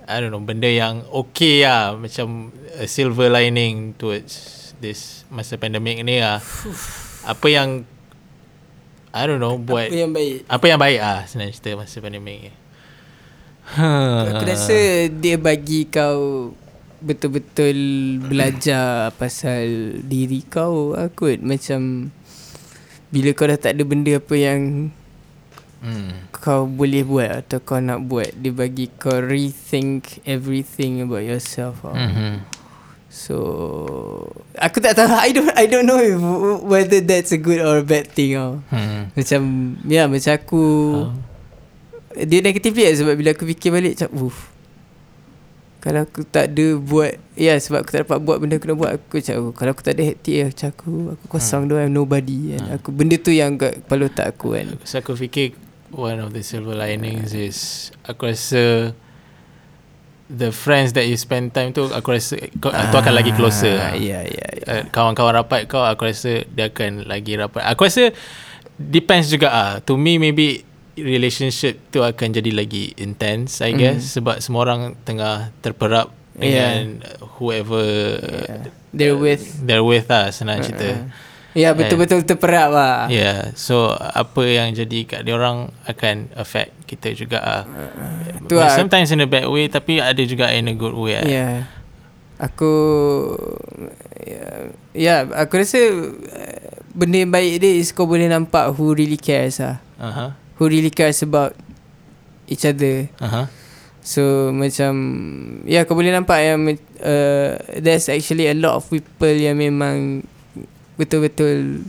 I 0.05 0.17
don't 0.17 0.29
know 0.29 0.39
benda 0.39 0.65
yang 0.65 1.01
okay 1.07 1.61
lah 1.61 1.93
macam 1.93 2.49
a 2.73 2.85
silver 2.85 3.27
lining 3.27 3.93
towards 3.93 4.45
this 4.77 5.25
masa 5.27 5.53
pandemic 5.55 5.99
ni 5.99 6.17
lah. 6.17 6.37
Apa 7.25 7.45
yang 7.45 7.83
I 9.09 9.25
don't 9.25 9.37
know 9.37 9.57
buat 9.57 9.89
Apa 9.89 9.97
yang 9.97 10.13
baik? 10.13 10.45
apa 10.45 10.65
yang 10.65 10.77
baik 10.77 10.99
ah 10.99 11.25
senang 11.25 11.49
cerita 11.49 11.73
masa 11.75 11.97
pandemik 11.97 12.37
ni. 12.39 12.51
Aku 14.29 14.43
rasa 14.43 14.77
dia 15.11 15.37
bagi 15.37 15.85
kau 15.85 16.53
betul-betul 16.99 17.77
belajar 18.27 19.15
pasal 19.15 19.95
diri 20.03 20.43
kau 20.43 20.95
aku 20.95 21.39
macam 21.39 22.11
bila 23.09 23.33
kau 23.33 23.49
dah 23.49 23.57
tak 23.57 23.79
ada 23.79 23.83
benda 23.87 24.19
apa 24.19 24.35
yang 24.37 24.91
hmm. 25.81 26.29
kau 26.35 26.67
boleh 26.69 27.01
buat 27.07 27.45
atau 27.45 27.59
kau 27.63 27.81
nak 27.81 28.05
buat 28.05 28.29
dia 28.37 28.53
bagi 28.53 28.91
kau 28.99 29.17
rethink 29.17 30.21
everything 30.27 31.01
about 31.01 31.25
yourself 31.25 31.81
tau. 31.81 31.95
Mhm. 31.95 32.45
So 33.09 33.37
aku 34.53 34.77
tak 34.85 34.93
tahu 34.93 35.09
I 35.09 35.33
don't 35.33 35.49
I 35.57 35.65
don't 35.65 35.89
know 35.89 35.97
if, 35.97 36.21
whether 36.61 37.01
that's 37.01 37.33
a 37.33 37.41
good 37.41 37.57
or 37.57 37.81
a 37.81 37.85
bad 37.85 38.13
thing 38.13 38.37
tau. 38.37 38.61
Hmm. 38.69 39.09
Macam 39.17 39.41
Ya 39.89 40.05
macam 40.05 40.31
aku 40.37 40.63
Oh. 40.89 41.13
Dia 42.19 42.41
negatif 42.41 42.73
dia 42.73 42.89
sebab 42.93 43.15
bila 43.15 43.37
aku 43.37 43.45
fikir 43.45 43.69
balik 43.69 43.93
Macam 43.95 44.27
uff 44.27 44.49
Kalau 45.79 46.03
aku 46.03 46.27
tak 46.27 46.51
ada 46.51 46.75
buat 46.75 47.15
Ya 47.39 47.55
sebab 47.55 47.87
aku 47.87 47.89
tak 47.95 48.03
dapat 48.03 48.19
buat 48.19 48.37
benda 48.43 48.59
aku 48.59 48.67
nak 48.67 48.77
buat 48.77 48.91
Aku 48.99 49.23
macam 49.23 49.35
oh, 49.39 49.53
Kalau 49.55 49.71
aku 49.71 49.83
tak 49.83 49.95
ada 49.95 50.03
hektik 50.11 50.51
Macam 50.51 50.67
aku 50.75 50.91
Aku 51.15 51.25
kosong 51.31 51.63
hmm. 51.63 51.69
doang 51.71 51.87
I'm 51.87 51.95
nobody 51.95 52.39
kan. 52.51 52.61
Hmm. 52.67 52.75
Aku 52.75 52.91
Benda 52.91 53.15
tu 53.15 53.31
yang 53.31 53.55
kat 53.55 53.79
kepala 53.87 54.11
otak 54.11 54.27
aku 54.35 54.59
kan 54.59 54.75
So 54.83 54.99
aku 54.99 55.15
fikir 55.15 55.55
one 55.91 56.21
of 56.21 56.33
the 56.33 56.45
silver 56.45 56.77
linings 56.77 57.33
is 57.33 57.89
aku 58.05 58.29
rasa 58.29 58.93
the 60.29 60.53
friends 60.53 60.93
that 60.93 61.09
you 61.09 61.17
spend 61.17 61.53
time 61.53 61.73
tu 61.73 61.89
aku 61.89 62.13
rasa 62.13 62.37
kau 62.61 62.69
ah, 62.69 62.93
tu 62.93 62.97
akan 63.01 63.13
lagi 63.13 63.33
closer. 63.33 63.77
Ah, 63.81 63.97
Ya 63.97 64.21
ya 64.21 64.47
ya 64.47 64.47
Uh, 64.69 64.85
kawan-kawan 64.93 65.33
rapat 65.33 65.65
kau 65.65 65.81
aku 65.81 66.05
rasa 66.05 66.45
dia 66.45 66.69
akan 66.69 67.09
lagi 67.09 67.33
rapat. 67.33 67.65
Aku 67.73 67.89
rasa 67.89 68.13
depends 68.77 69.25
juga 69.33 69.49
ah. 69.49 69.73
To 69.81 69.97
me 69.97 70.21
maybe 70.21 70.61
relationship 71.01 71.79
tu 71.89 71.99
akan 71.99 72.27
jadi 72.31 72.51
lagi 72.51 72.91
intense 72.95 73.59
I 73.59 73.73
guess 73.73 74.01
Mm. 74.01 74.13
sebab 74.15 74.35
semua 74.39 74.61
orang 74.63 74.81
tengah 75.01 75.51
terperap 75.59 76.11
Yeah. 76.35 76.47
dengan 76.47 77.03
whoever 77.35 77.83
yeah. 78.15 78.71
They're 78.89 79.19
with 79.19 79.59
they're 79.59 79.83
with 79.83 80.07
lah 80.07 80.31
senang 80.31 80.63
cerita. 80.63 81.11
Ya 81.51 81.73
betul-betul 81.73 82.23
terperap 82.23 82.71
lah 82.71 83.11
Yeah, 83.11 83.51
so 83.53 83.91
apa 83.91 84.45
yang 84.45 84.71
jadi 84.71 85.03
kat 85.03 85.27
dia 85.27 85.35
orang 85.35 85.67
akan 85.83 86.31
affect 86.33 86.71
kita 86.87 87.11
juga 87.11 87.37
ah. 87.41 87.63
Tu 88.47 88.55
lah. 88.55 88.71
Sometimes 88.71 89.11
in 89.11 89.19
a 89.19 89.27
bad 89.27 89.51
way 89.51 89.67
tapi 89.67 89.99
ada 89.99 90.21
juga 90.23 90.47
in 90.49 90.71
a 90.71 90.75
good 90.77 90.95
way. 90.95 91.17
Ya 91.17 91.19
ah. 91.19 91.27
yeah. 91.27 91.55
Aku 92.39 92.71
Ya 94.19 94.71
yeah, 94.95 95.19
aku 95.27 95.59
rasa 95.59 95.79
uh, 95.79 96.71
Benda 96.89 97.19
yang 97.19 97.31
baik 97.31 97.59
dia 97.59 97.71
is 97.75 97.91
kau 97.91 98.07
boleh 98.07 98.25
nampak 98.25 98.71
who 98.73 98.95
really 98.95 99.19
cares 99.19 99.59
lah 99.59 99.83
Uh-huh. 99.99 100.31
Who 100.59 100.67
really 100.67 100.91
cares 100.91 101.23
about 101.23 101.55
each 102.45 102.67
other 102.67 103.07
Uh-huh. 103.17 103.47
So 103.99 104.51
macam 104.51 104.91
Ya 105.63 105.81
yeah, 105.81 105.83
kau 105.87 105.95
boleh 105.95 106.11
nampak 106.11 106.39
yang 106.43 106.59
uh, 106.99 107.51
There's 107.79 108.11
actually 108.11 108.47
a 108.47 108.55
lot 108.55 108.75
of 108.75 108.87
people 108.87 109.31
yang 109.31 109.55
memang 109.55 110.27
Betul-betul 110.95 111.87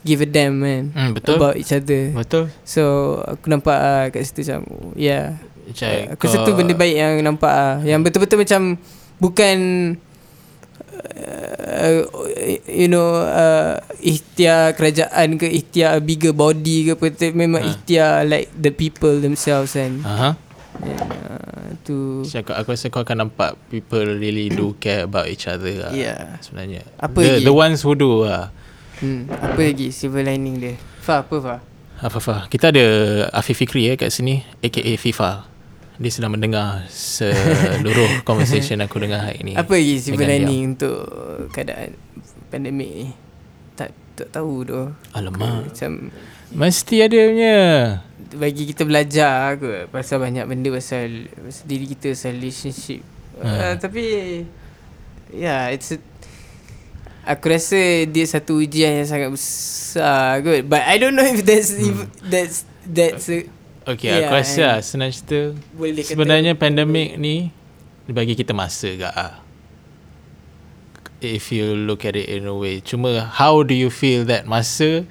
Give 0.00 0.24
a 0.24 0.28
damn 0.28 0.56
man 0.56 0.94
Hmm, 0.96 1.12
betul. 1.12 1.36
About 1.36 1.60
each 1.60 1.74
other 1.74 2.16
Betul. 2.16 2.48
So 2.64 2.82
aku 3.20 3.52
nampak 3.52 3.76
uh, 3.76 4.04
kat 4.08 4.24
situ 4.24 4.48
macam 4.48 4.62
yeah. 4.96 5.36
Macam 5.68 5.86
Uh, 5.88 6.16
aku 6.16 6.22
rasa 6.24 6.48
tu 6.48 6.56
benda 6.56 6.72
baik 6.72 6.96
yang 6.96 7.20
nampak 7.20 7.52
ah. 7.52 7.76
Yang 7.84 8.08
betul-betul 8.08 8.40
macam 8.40 8.60
bukan 9.20 9.56
uh, 10.98 12.02
you 12.66 12.88
know 12.90 13.22
uh, 13.22 13.78
ikhtiar 13.98 14.74
kerajaan 14.74 15.38
ke 15.38 15.46
ikhtiar 15.46 16.02
bigger 16.02 16.32
body 16.32 16.90
ke 16.90 16.90
apa 16.98 17.32
memang 17.32 17.62
Ha. 17.64 17.68
ikhtiar 17.72 18.12
like 18.26 18.48
the 18.54 18.70
people 18.70 19.18
themselves 19.18 19.74
kan. 19.74 20.02
Aha. 20.04 20.30
And, 20.78 21.10
uh, 21.26 21.68
tu 21.82 22.22
So, 22.22 22.38
aku, 22.38 22.54
aku 22.54 22.68
rasa 22.74 22.86
kau 22.86 23.02
akan 23.02 23.26
nampak 23.26 23.58
people 23.66 24.04
really 24.04 24.46
do 24.46 24.78
care 24.78 25.06
about 25.06 25.26
each 25.26 25.50
other 25.50 25.74
lah. 25.74 25.90
Yeah. 25.90 26.38
Sebenarnya. 26.38 26.86
Apa 27.02 27.18
the, 27.18 27.30
lagi? 27.40 27.44
the 27.48 27.54
ones 27.54 27.82
who 27.82 27.98
do 27.98 28.22
lah. 28.22 28.54
hmm, 29.02 29.26
apa 29.30 29.58
lagi 29.58 29.90
silver 29.90 30.22
lining 30.22 30.58
dia? 30.62 30.74
Fa 31.02 31.26
apa 31.26 31.36
Fa? 31.38 31.56
Afafah. 31.98 32.46
Kita 32.46 32.70
ada 32.70 32.86
Afif 33.34 33.58
Fikri 33.58 33.90
eh 33.90 33.98
kat 33.98 34.14
sini 34.14 34.46
aka 34.62 34.94
FIFA. 34.94 35.47
Dia 35.98 36.10
sedang 36.10 36.30
mendengar 36.30 36.86
seluruh 36.86 38.22
conversation 38.28 38.78
aku 38.78 39.02
dengar 39.02 39.18
hari 39.20 39.42
ni. 39.42 39.52
Apa 39.58 39.74
lagi 39.74 39.98
Dengan 40.06 40.30
lining 40.30 40.78
untuk 40.78 41.02
keadaan 41.50 41.98
pandemik 42.48 42.88
ni? 42.88 43.06
Tak 43.74 43.90
tak 44.14 44.30
tahu 44.30 44.62
tu. 44.62 44.82
Alamak. 45.10 45.66
Macam 45.66 46.14
Mesti 46.48 46.96
ada 47.02 47.18
punya. 47.18 47.56
bagi 48.28 48.68
kita 48.68 48.84
belajar 48.84 49.56
ke 49.56 49.88
pasal 49.88 50.20
banyak 50.20 50.44
benda 50.44 50.68
pasal, 50.70 51.26
pasal 51.32 51.64
diri 51.64 51.84
kita 51.88 52.12
pasal 52.14 52.36
relationship. 52.36 53.00
Ha. 53.40 53.48
Uh, 53.48 53.74
tapi 53.76 54.04
yeah, 55.30 55.68
it's 55.68 55.90
a, 55.90 55.98
aku 57.24 57.48
rasa 57.48 57.76
dia 58.04 58.24
satu 58.24 58.58
ujian 58.58 59.00
yang 59.00 59.08
sangat 59.08 59.28
besar 59.28 60.40
kot. 60.40 60.62
But 60.62 60.86
I 60.86 60.96
don't 60.96 61.12
know 61.12 61.24
if 61.24 61.42
that's 61.42 61.74
Hmm. 61.74 61.84
if 61.84 61.96
that's 62.22 62.58
that's 62.84 63.26
a, 63.28 63.44
Okay, 63.88 64.12
Yeah, 64.12 64.28
aku 64.28 64.34
rasa 64.36 64.60
lah, 64.60 64.78
senang 64.80 65.08
cerita. 65.08 65.56
boleh 65.72 66.04
kata 66.04 66.12
Sebenarnya 66.12 66.52
pandemik 66.52 67.16
ni 67.16 67.48
dia 68.04 68.12
bagi 68.12 68.32
kita 68.32 68.52
masa 68.52 68.92
gak 68.92 69.14
ah. 69.14 69.40
If 71.18 71.50
you 71.50 71.72
look 71.74 72.04
at 72.04 72.14
it 72.14 72.28
in 72.28 72.44
a 72.44 72.52
way. 72.52 72.78
Cuma 72.78 73.08
how 73.26 73.60
do 73.60 73.72
you 73.72 73.88
feel 73.88 74.22
that 74.24 74.44
masa 74.44 75.02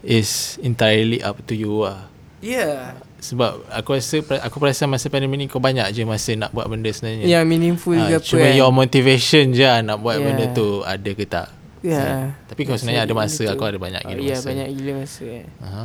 is 0.00 0.58
entirely 0.60 1.18
up 1.20 1.40
to 1.46 1.54
you 1.54 1.72
lah. 1.80 2.10
yeah. 2.40 2.98
Sebab 3.18 3.66
aku 3.68 3.98
rasa 3.98 4.22
aku 4.22 4.56
perasan 4.58 4.86
masa 4.86 5.06
pandemik 5.08 5.34
ni 5.36 5.46
kau 5.46 5.58
banyak 5.58 5.90
je 5.90 6.02
masa 6.02 6.34
nak 6.34 6.50
buat 6.50 6.66
benda 6.66 6.86
sebenarnya. 6.88 7.26
Yang 7.26 7.44
meaningful 7.46 7.94
Ah, 7.94 8.06
ke 8.08 8.14
apa 8.14 8.22
cuma 8.24 8.46
kan. 8.46 8.54
your 8.54 8.70
motivation 8.70 9.50
je 9.50 9.62
lah 9.62 9.78
nak 9.80 9.98
buat 9.98 10.14
Yeah. 10.14 10.26
benda 10.28 10.44
tu 10.52 10.66
ada 10.82 11.10
ke 11.12 11.24
tak. 11.24 11.48
yeah. 11.80 12.38
Tapi 12.46 12.62
kau 12.62 12.74
sebenarnya 12.74 13.02
ada 13.02 13.14
masa, 13.16 13.42
aku 13.46 13.62
ada 13.64 13.74
banyak 13.74 14.02
gila 14.04 14.14
oh, 14.14 14.22
yeah, 14.22 14.38
masa. 14.38 14.46
banyak 14.46 14.68
gila 14.72 14.92
masa 15.02 15.22
kan. 15.24 15.46
Aha. 15.60 15.84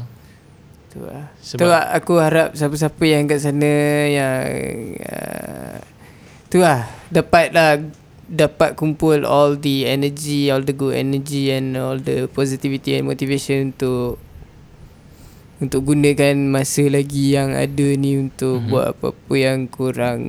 Tu 0.93 1.01
lah. 1.01 1.25
Sebab- 1.35 1.57
tu 1.57 1.65
lah 1.65 1.83
aku 1.91 2.13
harap 2.15 2.53
siapa-siapa 2.53 3.01
yang 3.03 3.25
kat 3.25 3.41
sana 3.41 3.73
yang 4.07 4.45
uh, 5.01 5.77
tu 6.47 6.61
lah 6.61 6.85
dapat 7.09 7.49
lah 7.49 7.81
dapat 8.23 8.73
kumpul 8.73 9.25
all 9.25 9.53
the 9.55 9.83
energy, 9.85 10.47
all 10.47 10.61
the 10.61 10.71
good 10.71 10.93
energy 10.93 11.49
and 11.49 11.73
all 11.75 11.97
the 11.97 12.29
positivity 12.29 12.93
and 12.93 13.05
motivation 13.05 13.69
untuk 13.69 14.21
untuk 15.59 15.81
gunakan 15.85 16.35
masa 16.43 16.85
lagi 16.85 17.33
yang 17.33 17.51
ada 17.51 17.87
ni 17.95 18.19
untuk 18.19 18.57
Mhm. 18.57 18.59
mm-hmm. 18.59 18.69
buat 18.69 18.85
apa-apa 18.91 19.33
yang 19.33 19.59
kurang 19.65 20.19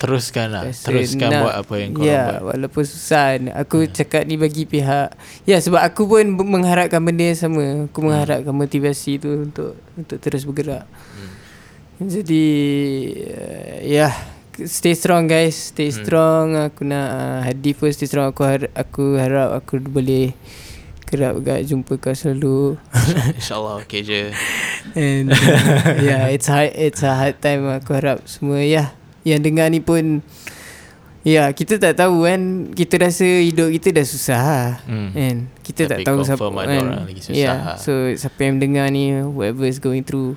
Teruskan 0.00 0.48
lah. 0.48 0.64
rasa 0.64 0.88
Teruskan 0.88 1.28
nak- 1.28 1.42
buat 1.42 1.54
apa 1.60 1.74
yang 1.76 1.90
kau 1.92 2.00
Ya, 2.00 2.08
yeah. 2.08 2.24
buat. 2.34 2.56
walaupun 2.56 2.82
susah 2.82 3.26
Aku 3.60 3.84
hmm. 3.84 3.92
cakap 3.92 4.24
ni 4.24 4.34
bagi 4.34 4.64
pihak 4.64 5.12
Ya 5.44 5.60
sebab 5.60 5.78
aku 5.78 6.08
pun 6.08 6.24
mengharapkan 6.32 6.98
benda 6.98 7.22
yang 7.22 7.36
sama 7.36 7.84
Aku 7.84 8.00
mengharapkan 8.00 8.50
motivasi 8.50 9.16
tu 9.16 9.44
Untuk 9.44 9.76
untuk 9.94 10.16
terus 10.16 10.42
bergerak 10.42 10.88
Hmm. 12.00 12.08
Jadi 12.08 12.46
uh, 13.28 13.76
Ya 13.82 14.08
Stay 14.58 14.92
strong 14.92 15.24
guys 15.24 15.70
Stay 15.70 15.88
Hmm. 15.88 15.98
strong 15.98 16.46
Aku 16.58 16.80
nak 16.82 17.08
uh, 17.10 17.40
Hadi 17.42 17.70
pun 17.72 17.88
stay 17.88 18.04
strong 18.04 18.28
Aku 18.28 18.40
harap 18.42 18.72
Aku 18.72 19.04
harap 19.14 19.52
aku 19.54 19.78
boleh 19.78 20.32
Kerap 21.02 21.42
gak 21.42 21.66
jumpa 21.66 21.98
kau 21.98 22.14
selalu 22.14 22.78
InsyaAllah 23.34 23.82
okay 23.82 24.00
je. 24.00 24.30
And 24.94 25.28
uh, 25.28 25.42
yeah, 25.98 26.30
it's 26.30 26.46
hard 26.46 26.70
it's 26.70 27.02
a 27.02 27.10
hard 27.10 27.34
time 27.36 27.66
aku 27.66 27.98
harap 27.98 28.22
semua 28.24 28.62
ya. 28.62 28.62
Yeah, 28.62 28.88
yang 29.22 29.40
dengar 29.40 29.68
ni 29.68 29.78
pun 29.78 30.24
ya, 31.20 31.32
yeah, 31.44 31.48
kita 31.52 31.76
tak 31.76 31.96
tahu 31.96 32.24
kan. 32.24 32.40
Kita 32.72 32.96
rasa 32.96 33.24
hidup 33.24 33.68
kita 33.70 33.92
dah 33.92 34.06
susah 34.06 34.40
lah. 34.40 34.70
Hmm. 34.88 35.10
Kan? 35.12 35.36
Kita 35.60 35.82
Tapi 35.84 35.92
tak 35.92 35.98
tahu 36.08 36.18
siapa 36.24 36.46
kan. 36.46 36.66
orang 36.66 37.04
lagi 37.04 37.20
susah 37.20 37.36
yeah. 37.36 37.54
lah. 37.54 37.76
So 37.76 37.92
siapa 38.12 38.40
yang 38.40 38.56
dengar 38.58 38.88
ni 38.88 39.20
whoever 39.20 39.64
is 39.64 39.78
going 39.78 40.02
through 40.02 40.36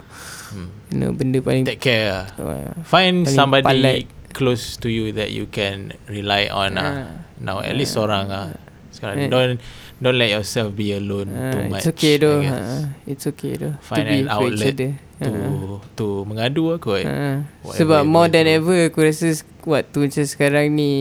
Hmm. 0.53 0.69
you 0.93 1.01
know, 1.01 1.09
benda 1.09 1.41
paling 1.41 1.65
Take 1.65 1.81
care 1.81 2.13
lah. 2.13 2.25
uh, 2.37 2.77
Find 2.85 3.25
somebody 3.25 3.65
palat. 3.65 4.05
close 4.37 4.77
to 4.77 4.85
you 4.85 5.09
that 5.09 5.33
you 5.33 5.49
can 5.49 5.97
rely 6.05 6.45
on 6.45 6.77
lah. 6.77 7.09
Ah. 7.09 7.09
Now 7.41 7.57
at 7.57 7.73
least 7.73 7.97
seorang 7.97 8.29
lah. 8.29 8.53
Sekarang 8.93 9.17
Eh. 9.17 9.29
don't 9.33 9.57
don't 9.97 10.13
let 10.13 10.29
yourself 10.29 10.77
be 10.77 10.93
alone 10.93 11.33
uh, 11.33 11.49
too 11.49 11.65
much. 11.73 11.81
it's 11.81 11.89
okay 11.89 12.21
though. 12.21 12.45
Uh, 12.45 12.85
it's 13.09 13.25
okay 13.25 13.57
though. 13.57 13.73
Find 13.81 14.05
to 14.05 14.13
an 14.13 14.29
outlet 14.29 14.77
other. 15.15 15.29
To 15.29 15.29
Uh. 15.29 15.77
to 15.93 16.05
mengadu 16.23 16.63
lah 16.67 16.77
kot. 16.77 17.03
Ha, 17.03 17.45
sebab 17.71 18.01
more 18.03 18.27
than 18.27 18.43
through. 18.43 18.57
ever 18.59 18.79
aku 18.87 18.99
rasa 19.03 19.29
waktu 19.63 19.97
macam 20.01 20.23
sekarang 20.23 20.67
ni 20.71 20.91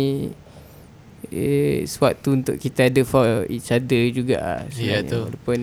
eh, 1.29 1.83
waktu 1.89 2.29
untuk 2.31 2.57
kita 2.57 2.87
ada 2.87 3.03
for 3.03 3.25
each 3.49 3.69
other 3.69 4.03
juga 4.11 4.37
lah 4.37 4.61
Ya, 4.69 5.01
sebenarnya. 5.01 5.09
tu. 5.09 5.21
Walaupun 5.27 5.61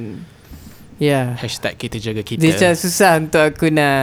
Ya 1.00 1.32
Hashtag 1.34 1.80
kita 1.80 1.96
jaga 1.98 2.22
kita. 2.22 2.38
Dia 2.38 2.52
macam 2.52 2.72
susah 2.76 3.12
untuk 3.18 3.40
aku 3.40 3.72
nak 3.72 3.96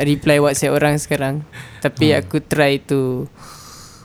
reply 0.00 0.40
WhatsApp 0.40 0.72
orang 0.72 0.96
sekarang 0.96 1.44
Tapi 1.78 2.08
Hmm. 2.08 2.18
aku 2.18 2.40
try 2.40 2.80
to 2.80 3.28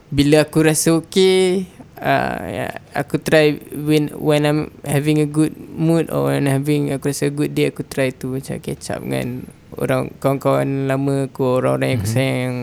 Bila 0.09 0.43
aku 0.43 0.59
rasa 0.61 0.91
okay 0.91 1.71
uh, 1.99 2.67
Aku 2.95 3.19
try 3.19 3.55
when 3.71 4.09
when 4.15 4.43
I'm 4.43 4.61
having 4.83 5.19
a 5.19 5.27
good 5.27 5.53
mood 5.55 6.07
Or 6.09 6.31
when 6.31 6.47
having 6.47 6.89
aku 6.89 7.11
rasa 7.11 7.29
a 7.29 7.33
good 7.33 7.53
day 7.53 7.69
Aku 7.69 7.83
try 7.83 8.09
to 8.11 8.33
macam 8.33 8.57
catch 8.59 8.89
up 8.89 9.03
dengan 9.03 9.45
Orang 9.75 10.11
kawan-kawan 10.17 10.87
lama 10.87 11.27
aku 11.27 11.61
Orang-orang 11.61 11.93
yang 11.93 11.99
aku 11.99 12.07
Mhm. 12.07 12.15
sayang 12.15 12.35
yang 12.39 12.57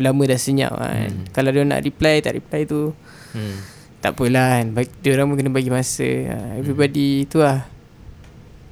Lama 0.00 0.22
dah 0.24 0.40
senyap 0.40 0.72
kan 0.74 1.10
Hmm. 1.12 1.26
Kalau 1.30 1.50
dia 1.50 1.62
nak 1.62 1.80
reply 1.80 2.18
tak 2.18 2.34
reply 2.34 2.64
tu 2.64 2.92
Hmm. 3.32 3.56
Tak 4.02 4.12
apalah 4.12 4.60
kan 4.60 4.66
bagi, 4.72 4.92
Dia 5.00 5.16
orang 5.16 5.32
pun 5.32 5.36
kena 5.40 5.50
bagi 5.50 5.70
masa 5.70 6.04
uh, 6.04 6.50
Everybody 6.56 7.24
tu 7.24 7.40
lah 7.40 7.64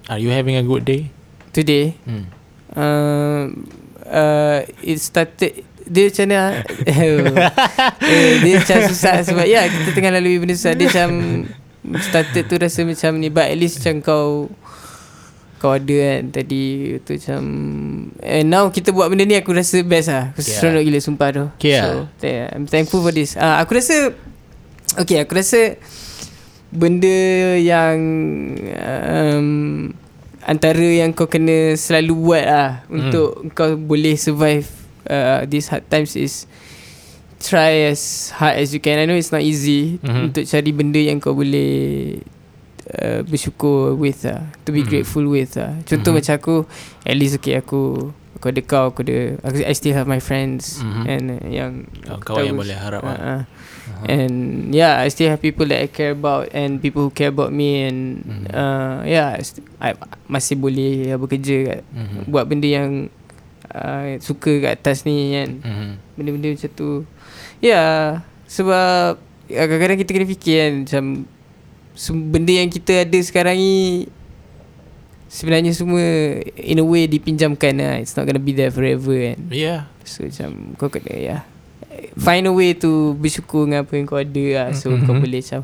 Are 0.07 0.19
you 0.19 0.29
having 0.29 0.57
a 0.57 0.65
good 0.65 0.85
day? 0.85 1.09
Today 1.51 1.95
Hmm. 2.05 2.25
uh, 2.73 3.43
uh, 4.07 4.59
it 4.81 4.99
started 4.99 5.65
dia 5.91 6.07
macam 6.07 6.25
mana 6.25 6.41
eh, 6.87 8.31
dia 8.41 8.53
macam 8.57 8.79
susah 8.87 9.27
sebab 9.27 9.43
ya 9.43 9.67
kita 9.67 9.91
tengah 9.91 10.15
lalui 10.15 10.39
benda 10.39 10.55
susah. 10.55 10.73
Dia 10.73 10.87
macam 10.87 11.11
started 11.99 12.47
tu 12.47 12.55
rasa 12.55 12.81
macam 12.83 13.19
ni 13.19 13.27
but 13.27 13.45
at 13.45 13.59
least 13.59 13.83
macam 13.83 13.99
kau 14.01 14.47
kau 15.59 15.75
ada 15.75 15.91
kan 15.93 16.31
tadi. 16.31 16.95
Tu 17.01 17.19
macam 17.19 17.43
and 18.17 18.47
now 18.47 18.71
kita 18.71 18.91
buat 18.91 19.11
benda 19.11 19.27
ni 19.27 19.35
aku 19.35 19.51
rasa 19.51 19.83
best 19.83 20.09
lah. 20.09 20.31
Aku 20.31 20.41
Yeah. 20.41 20.57
seronok 20.57 20.83
gila 20.85 20.99
sumpah 21.01 21.29
tu. 21.31 21.45
Okay 21.59 21.75
so 22.17 22.25
yeah, 22.25 22.47
I'm 22.55 22.65
thankful 22.65 23.03
for 23.03 23.11
this. 23.11 23.35
Uh, 23.35 23.59
aku 23.59 23.75
rasa 23.75 24.15
okay 24.95 25.21
aku 25.21 25.35
rasa 25.35 25.75
benda 26.71 27.19
yang 27.57 27.99
um, 28.79 29.49
antara 30.41 30.81
yang 30.81 31.11
kau 31.11 31.27
kena 31.27 31.75
selalu 31.75 32.15
buat 32.17 32.45
lah 32.45 32.69
Hmm. 32.87 32.95
untuk 32.97 33.29
kau 33.53 33.75
boleh 33.75 34.15
survive 34.15 34.65
uh, 35.07 35.47
these 35.47 35.69
hard 35.69 35.87
times 35.89 36.13
is 36.15 36.45
try 37.41 37.89
as 37.89 38.29
hard 38.37 38.61
as 38.61 38.75
you 38.75 38.81
can 38.81 39.01
I 39.01 39.09
know 39.09 39.17
it's 39.17 39.33
not 39.33 39.41
easy 39.41 39.97
Mhm. 40.05 40.29
untuk 40.29 40.45
cari 40.45 40.71
benda 40.71 41.01
yang 41.01 41.17
kau 41.19 41.33
boleh 41.33 42.21
uh, 43.01 43.25
bersyukur 43.25 43.97
with 43.97 44.29
lah 44.29 44.45
to 44.65 44.75
be 44.75 44.85
Mhm. 44.85 44.89
grateful 44.93 45.25
with 45.25 45.57
lah 45.57 45.73
contoh 45.89 46.13
Mhm. 46.13 46.17
macam 46.21 46.35
aku 46.37 46.55
at 47.01 47.17
least 47.17 47.41
okay 47.41 47.57
aku 47.57 48.13
aku 48.37 48.45
ada 48.53 48.61
kau 48.61 48.93
aku 48.93 49.01
ada 49.09 49.41
aku, 49.41 49.65
I 49.65 49.73
still 49.73 49.97
have 49.97 50.05
my 50.05 50.21
friends 50.21 50.85
Mhm. 50.85 51.03
and 51.09 51.25
uh, 51.33 51.49
yang 51.49 51.73
aku 52.05 52.37
kawan 52.37 52.45
yang 52.45 52.59
boleh 52.61 52.77
harap 52.77 53.01
uh, 53.05 53.09
uh. 53.09 53.43
Uh-huh. 53.91 54.07
And 54.07 54.35
yeah, 54.71 55.03
I 55.03 55.11
still 55.11 55.29
have 55.29 55.43
people 55.43 55.67
that 55.67 55.83
I 55.83 55.89
care 55.91 56.15
about 56.15 56.53
and 56.55 56.79
people 56.79 57.03
who 57.03 57.11
care 57.11 57.29
about 57.29 57.51
me 57.51 57.85
and 57.85 58.23
Mhm. 58.23 58.45
uh, 58.49 58.97
yeah, 59.03 59.35
I, 59.35 59.43
st- 59.43 59.67
I 59.83 59.97
masih 60.25 60.55
boleh 60.57 61.11
uh, 61.11 61.19
bekerja 61.19 61.57
kat, 61.67 61.81
Mhm. 61.91 62.31
buat 62.31 62.45
benda 62.47 62.69
yang 62.71 63.11
uh, 63.71 64.19
suka 64.19 64.53
kat 64.61 64.73
atas 64.77 65.03
ni 65.03 65.35
kan. 65.35 65.51
Mhm. 65.61 65.91
Benda-benda 66.15 66.49
macam 66.53 66.71
tu. 66.73 66.91
Yeah, 67.61 68.25
sebab 68.47 69.17
uh, 69.49 69.67
kadang-kadang 69.67 69.99
kita 70.01 70.11
kena 70.13 70.27
fikir 70.27 70.55
kan 70.57 70.73
macam 70.83 71.05
benda 72.33 72.53
yang 72.55 72.71
kita 72.73 73.05
ada 73.05 73.19
sekarang 73.21 73.61
ni 73.61 74.09
sebenarnya 75.29 75.71
semua 75.71 76.03
in 76.57 76.81
a 76.81 76.87
way 76.87 77.07
dipinjamkan 77.07 77.77
lah. 77.77 78.01
It's 78.01 78.17
not 78.17 78.27
gonna 78.27 78.43
be 78.43 78.51
there 78.51 78.73
forever 78.73 79.15
kan. 79.15 79.39
Yeah. 79.51 79.87
So 80.03 80.27
macam 80.27 80.75
kau 80.75 80.91
kena 80.91 81.15
ya 81.15 81.39
Find 82.19 82.49
a 82.49 82.53
way 82.53 82.75
to 82.75 83.15
bersyukur 83.15 83.69
dengan 83.69 83.87
apa 83.87 83.93
yang 83.95 84.07
kau 84.09 84.19
ada 84.19 84.45
lah 84.51 84.69
So 84.75 84.91
Mhm. 84.91 85.07
kau 85.07 85.15
boleh 85.15 85.39
macam 85.39 85.63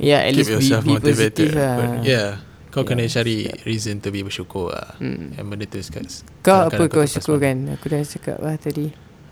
Yeah 0.00 0.26
at 0.26 0.32
Keep 0.34 0.38
least 0.38 0.50
be, 0.82 0.94
be 0.96 0.98
positive 0.98 1.52
lah 1.54 2.02
yeah. 2.02 2.42
Kau 2.68 2.80
Yeah, 2.80 2.88
kena 2.90 3.04
cari 3.06 3.36
sedap. 3.42 3.64
reason 3.64 3.94
to 3.98 4.08
be 4.08 4.20
bersyukur 4.20 4.70
lah. 4.70 4.92
hmm. 4.96 5.34
Yang 5.34 5.46
benda 5.46 5.64
tu 5.66 5.78
sekat- 5.80 6.24
Kau 6.40 6.58
apa 6.62 6.76
kau 6.82 7.00
terlepas 7.00 7.08
syukurkan 7.10 7.56
Aku 7.72 7.84
dah 7.86 8.00
cakap 8.02 8.36
lah 8.38 8.54
tadi 8.54 8.86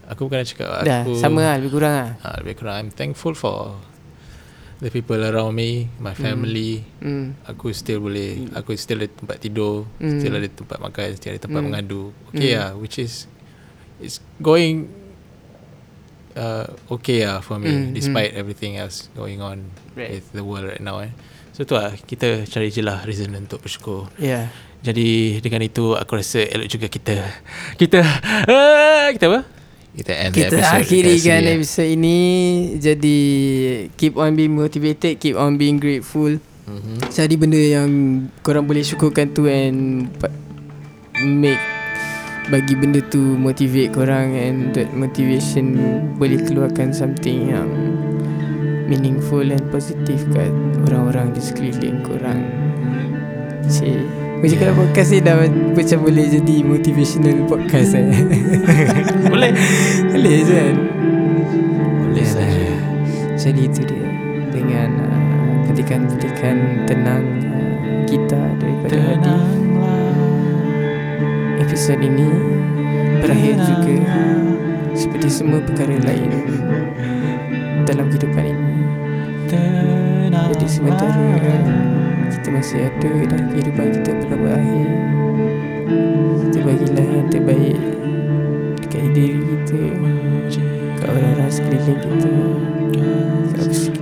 Aku 0.07 0.21
bukan 0.25 0.39
nak 0.39 0.49
cakap 0.49 0.69
Dah 0.81 1.03
aku 1.03 1.13
sama 1.15 1.41
lah 1.43 1.55
lebih 1.57 1.73
kurang 1.73 1.93
lah 1.93 2.11
ha, 2.23 2.39
Lebih 2.39 2.55
kurang 2.57 2.75
I'm 2.79 2.91
thankful 2.91 3.33
for 3.33 3.77
The 4.77 4.89
people 4.89 5.19
around 5.19 5.53
me 5.53 5.91
My 5.97 6.13
family 6.13 6.81
hmm. 6.99 7.45
Aku 7.45 7.73
still 7.73 8.01
boleh 8.01 8.47
Aku 8.55 8.73
still 8.75 8.99
ada 8.99 9.11
tempat 9.11 9.37
tidur 9.39 9.85
Hmm. 9.99 10.17
Still 10.17 10.33
ada 10.33 10.47
tempat 10.47 10.79
makan 10.79 11.07
Still 11.13 11.33
ada 11.33 11.43
tempat 11.43 11.59
Hmm. 11.59 11.69
mengadu 11.69 12.03
Okay 12.31 12.51
Hmm. 12.51 12.59
lah 12.59 12.71
Which 12.73 12.97
is 12.97 13.27
It's 13.99 14.23
going 14.39 14.89
uh, 16.35 16.67
Okay 16.89 17.21
lah 17.23 17.41
for 17.41 17.57
me 17.57 17.69
Hmm, 17.69 17.87
Despite 17.91 18.33
everything 18.33 18.77
else 18.77 19.09
Going 19.13 19.41
on 19.41 19.75
Right. 19.93 20.13
With 20.15 20.29
the 20.31 20.41
world 20.41 20.65
right 20.67 20.81
now 20.81 21.01
eh. 21.01 21.11
So 21.57 21.65
tu 21.65 21.73
lah 21.73 21.97
Kita 21.97 22.45
cari 22.45 22.69
je 22.69 22.85
lah 22.85 23.01
Reason 23.09 23.33
untuk 23.33 23.65
bersyukur 23.65 24.13
Yeah 24.21 24.53
Jadi 24.85 25.41
dengan 25.41 25.65
itu 25.65 25.97
Aku 25.97 26.21
rasa 26.21 26.45
elok 26.45 26.69
juga 26.69 26.87
kita 26.93 27.17
Kita 27.81 28.05
uh, 28.45 29.09
Kita 29.09 29.25
apa? 29.25 29.41
Kita 29.97 30.13
end 30.13 30.37
the 30.37 30.45
Kita 30.45 30.57
episode 30.61 30.77
akhiri 30.85 31.15
dekat 31.17 31.25
kan 31.25 31.41
eh. 31.41 31.55
episode 31.57 31.89
ini 31.89 32.19
Jadi 32.77 33.19
Keep 33.97 34.21
on 34.21 34.37
being 34.37 34.53
motivated 34.53 35.17
Keep 35.17 35.41
on 35.41 35.57
being 35.57 35.81
grateful 35.81 36.37
Mhm. 36.67 36.99
Cari 37.15 37.39
benda 37.39 37.63
yang 37.63 37.89
Korang 38.43 38.67
boleh 38.67 38.83
syukurkan 38.83 39.31
tu 39.31 39.47
And 39.47 40.11
Make 41.15 41.63
Bagi 42.51 42.75
benda 42.75 42.99
tu 43.07 43.23
Motivate 43.23 43.95
korang 43.95 44.35
And 44.35 44.75
that 44.75 44.91
motivation 44.91 45.79
Boleh 46.19 46.43
keluarkan 46.43 46.91
something 46.91 47.55
yang 47.55 47.71
Meaningful 48.87 49.51
and 49.51 49.67
positive 49.75 50.23
Kat 50.31 50.55
orang-orang 50.87 51.35
di 51.35 51.43
sekeliling 51.43 52.07
korang. 52.07 52.39
Cik 53.67 53.99
Macam 54.39 54.59
kalau 54.63 54.75
podcast 54.79 55.11
ni 55.11 55.19
dah 55.19 55.35
Macam 55.75 55.99
boleh 56.07 56.27
jadi 56.31 56.57
Motivational 56.63 57.51
podcast 57.51 57.99
eh. 57.99 58.07
Boleh? 59.33 59.51
Boleh 60.15 60.35
je 60.47 60.55
kan 60.55 60.77
Boleh 62.07 62.27
saja 62.27 62.71
Jadi 63.35 63.61
itu 63.67 63.83
dia. 63.83 64.07
Dengan 64.55 64.89
uh, 65.03 65.67
Petikan-petikan 65.67 66.87
tenang 66.87 67.27
uh, 67.43 68.07
Kita 68.07 68.39
daripada 68.63 68.97
hati 69.03 69.35
Episod 71.67 71.99
ini 71.99 72.29
Berakhir 73.19 73.59
juga. 73.67 73.97
Seperti 74.95 75.27
semua 75.27 75.59
perkara 75.59 75.99
lain 76.07 76.31
Dalam 77.83 78.07
kehidupan 78.15 78.47
ini 78.47 78.66
Jadi 79.47 80.67
sementara 80.67 81.23
Kita 82.35 82.49
masih 82.51 82.91
ada 82.91 83.11
Dan 83.31 83.43
kehidupan 83.55 83.87
kita 83.95 84.11
belum 84.27 84.41
berakhir 84.43 84.91
Kita 86.43 86.59
bagilah 86.67 87.07
yang 87.07 87.29
terbaik 87.31 87.79
Dekat 88.83 89.07
diri 89.15 89.39
kita 89.39 89.83
Kat 90.97 91.09
orang-orang 91.13 91.51
sekeliling 91.53 92.01
kita. 92.03 92.31
Kat 93.55 93.96